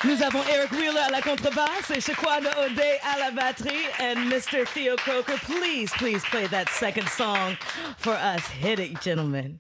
Nous 0.06 0.22
avons 0.24 0.40
Eric 0.52 0.72
Wheeler 0.72 1.00
à 1.08 1.12
la 1.12 1.22
contrebasse 1.22 1.92
et 1.96 2.00
Shaquana 2.00 2.50
O'Day 2.66 3.00
à 3.14 3.20
la 3.20 3.32
batterie. 3.32 3.86
And 4.00 4.28
Mr. 4.30 4.66
Theo 4.74 4.96
Croker, 4.96 5.38
please, 5.44 5.92
please 5.98 6.24
play 6.32 6.48
that 6.48 6.70
second 6.70 7.08
song 7.10 7.56
for 7.98 8.14
us. 8.14 8.48
Hit 8.48 8.80
it, 8.80 9.02
gentlemen. 9.02 9.60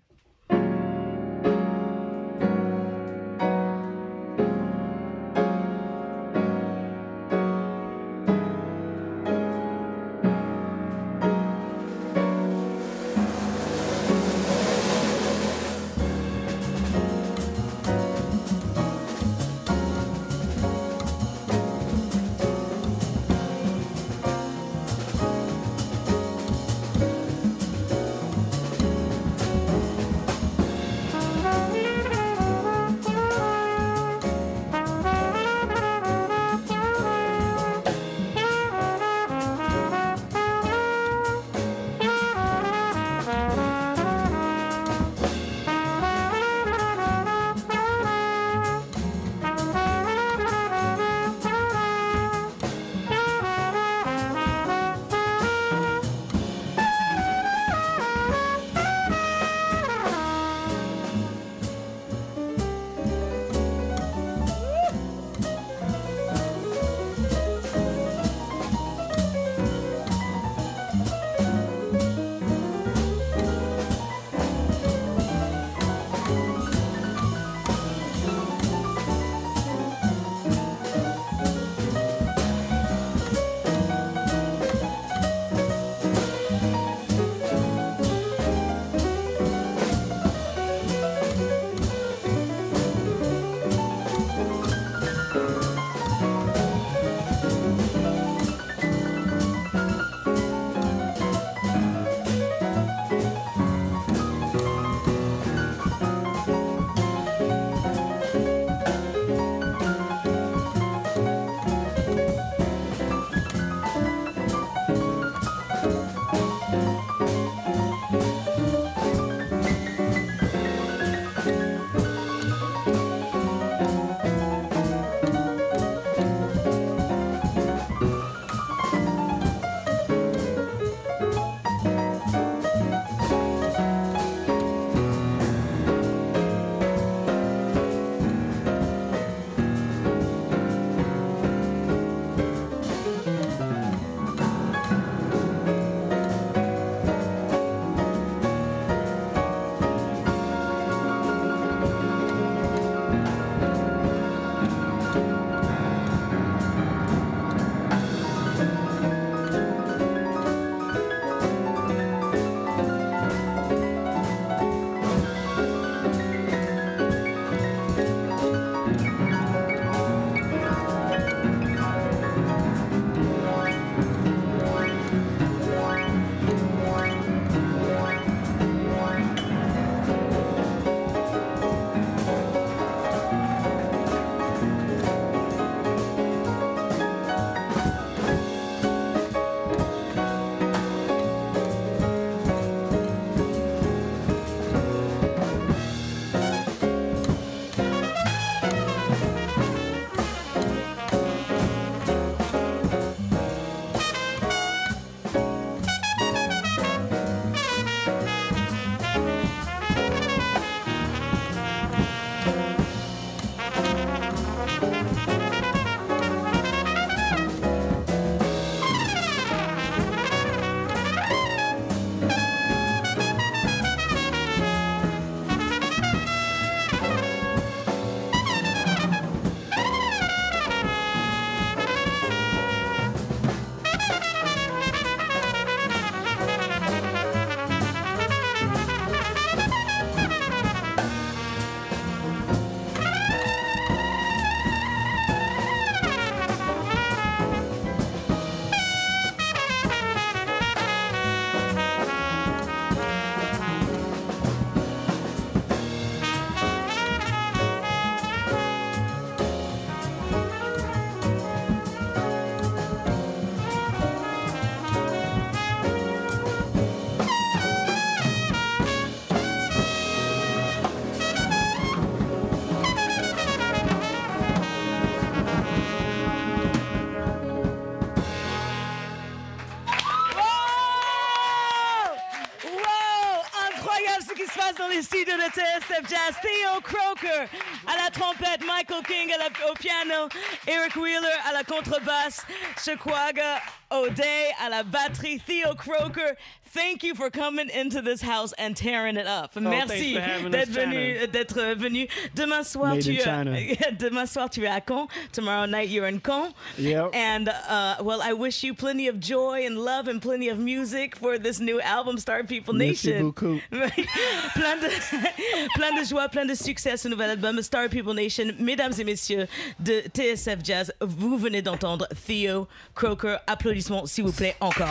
TSF 285.94 286.10
Jazz, 286.10 286.36
Theo 286.41 286.82
Croker 286.82 287.48
à 287.88 288.04
la 288.04 288.10
trompette, 288.10 288.66
Michael 288.66 289.04
King 289.04 289.32
au 289.70 289.74
piano, 289.74 290.28
Eric 290.68 290.96
Wheeler 290.96 291.38
à 291.48 291.54
la 291.54 291.64
contrebasse, 291.64 292.46
Shakwaga 292.84 293.62
O'Day 293.91 294.52
à 294.64 294.70
la 294.70 294.84
batterie, 294.84 295.39
Theo 295.39 295.76
Croker. 295.76 296.36
Thank 296.74 297.03
you 297.03 297.13
for 297.13 297.30
coming 297.30 297.69
into 297.69 298.01
this 298.01 298.19
house 298.21 298.51
and 298.57 298.76
tearing 298.76 299.15
it 299.15 299.28
up. 299.28 299.55
Merci 299.55 299.84
Oh, 299.84 299.88
thanks 299.88 300.15
for 300.15 300.21
having 300.21 300.45
us, 300.47 300.51
d'être 300.51 300.74
venu, 300.74 301.28
d'être 301.28 301.76
venu. 301.76 302.07
Demain 302.34 302.63
soir, 302.63 302.95
Made 302.95 303.03
tu 303.03 303.15
China. 303.21 303.55
demain 303.99 304.26
soir 304.26 304.49
tu 304.49 304.65
es 304.65 304.69
à 304.69 304.82
Caen. 304.84 305.07
Tomorrow 305.32 305.67
night 305.67 305.89
you're 305.89 306.07
in 306.07 306.19
Caen. 306.19 306.51
Yep. 306.80 307.13
And 307.13 307.49
uh, 307.49 307.97
well, 308.01 308.21
I 308.24 308.34
wish 308.34 308.63
you 308.63 308.74
plenty 308.74 309.07
of 309.07 309.19
joy 309.19 309.65
and 309.67 309.78
love 309.78 310.07
and 310.07 310.19
plenty 310.19 310.49
of 310.49 310.57
music 310.57 311.15
for 311.15 311.38
this 311.38 311.59
new 311.59 311.80
album, 311.82 312.17
Star 312.17 312.43
People 312.43 312.74
Merci 312.74 313.11
Nation. 313.11 313.21
beaucoup. 313.32 313.61
plein, 313.69 314.80
de, 314.80 314.89
plein 315.76 315.95
de 315.95 316.03
joie, 316.05 316.28
plein 316.30 316.45
de 316.47 316.55
succès 316.55 316.97
ce 316.97 317.07
nouvel 317.07 317.30
album, 317.30 317.61
Star 317.61 317.88
People 317.88 318.15
Nation. 318.15 318.51
Mesdames 318.57 318.93
et 318.99 319.03
messieurs 319.03 319.47
de 319.80 320.01
TSF 320.11 320.59
Jazz, 320.63 320.91
vous 321.01 321.38
venez 321.38 321.61
d'entendre 321.61 322.07
Theo 322.26 322.67
Croker. 322.95 323.38
Applaudissements, 323.45 324.07
s'il 324.07 324.24
vous 324.24 324.32
plaît, 324.34 324.55
encore. 324.59 324.89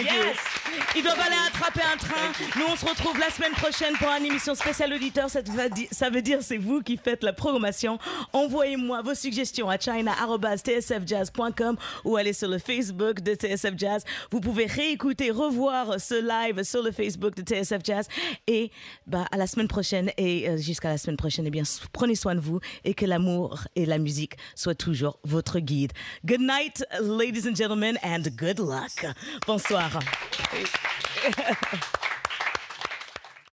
Yes! 0.00 0.61
Ils 0.96 1.02
doivent 1.02 1.20
aller 1.20 1.36
attraper 1.46 1.80
un 1.82 1.96
train. 1.96 2.32
Nous, 2.56 2.66
on 2.70 2.76
se 2.76 2.84
retrouve 2.84 3.18
la 3.18 3.30
semaine 3.30 3.52
prochaine 3.52 3.94
pour 3.98 4.08
une 4.08 4.26
émission 4.26 4.54
spéciale 4.54 4.92
auditeur. 4.92 5.28
Ça, 5.30 5.40
veut 6.10 6.22
dire 6.22 6.38
c'est 6.42 6.58
vous 6.58 6.82
qui 6.82 6.96
faites 6.96 7.22
la 7.22 7.32
programmation. 7.32 7.98
Envoyez-moi 8.32 9.02
vos 9.02 9.14
suggestions 9.14 9.68
à 9.68 9.78
china.tsfjazz.com 9.78 11.76
ou 12.04 12.16
allez 12.16 12.32
sur 12.32 12.48
le 12.48 12.58
Facebook 12.58 13.20
de 13.20 13.34
TSF 13.34 13.74
Jazz. 13.76 14.04
Vous 14.30 14.40
pouvez 14.40 14.66
réécouter, 14.66 15.30
revoir 15.30 16.00
ce 16.00 16.14
live 16.14 16.62
sur 16.62 16.82
le 16.82 16.92
Facebook 16.92 17.34
de 17.36 17.42
TSF 17.42 17.80
Jazz. 17.84 18.08
Et 18.46 18.70
bah, 19.06 19.26
à 19.30 19.36
la 19.36 19.46
semaine 19.46 19.68
prochaine 19.68 20.10
et 20.16 20.48
euh, 20.48 20.56
jusqu'à 20.56 20.88
la 20.88 20.98
semaine 20.98 21.16
prochaine, 21.16 21.46
eh 21.46 21.50
bien, 21.50 21.62
prenez 21.92 22.14
soin 22.14 22.34
de 22.34 22.40
vous 22.40 22.60
et 22.84 22.94
que 22.94 23.06
l'amour 23.06 23.60
et 23.76 23.86
la 23.86 23.98
musique 23.98 24.34
soient 24.54 24.74
toujours 24.74 25.18
votre 25.24 25.58
guide. 25.58 25.92
Good 26.24 26.40
night, 26.40 26.84
ladies 27.00 27.48
and 27.48 27.54
gentlemen, 27.54 27.98
and 28.02 28.22
good 28.36 28.58
luck. 28.58 29.06
Bonsoir. 29.46 30.00
Thank 30.64 31.38
you. 31.38 31.98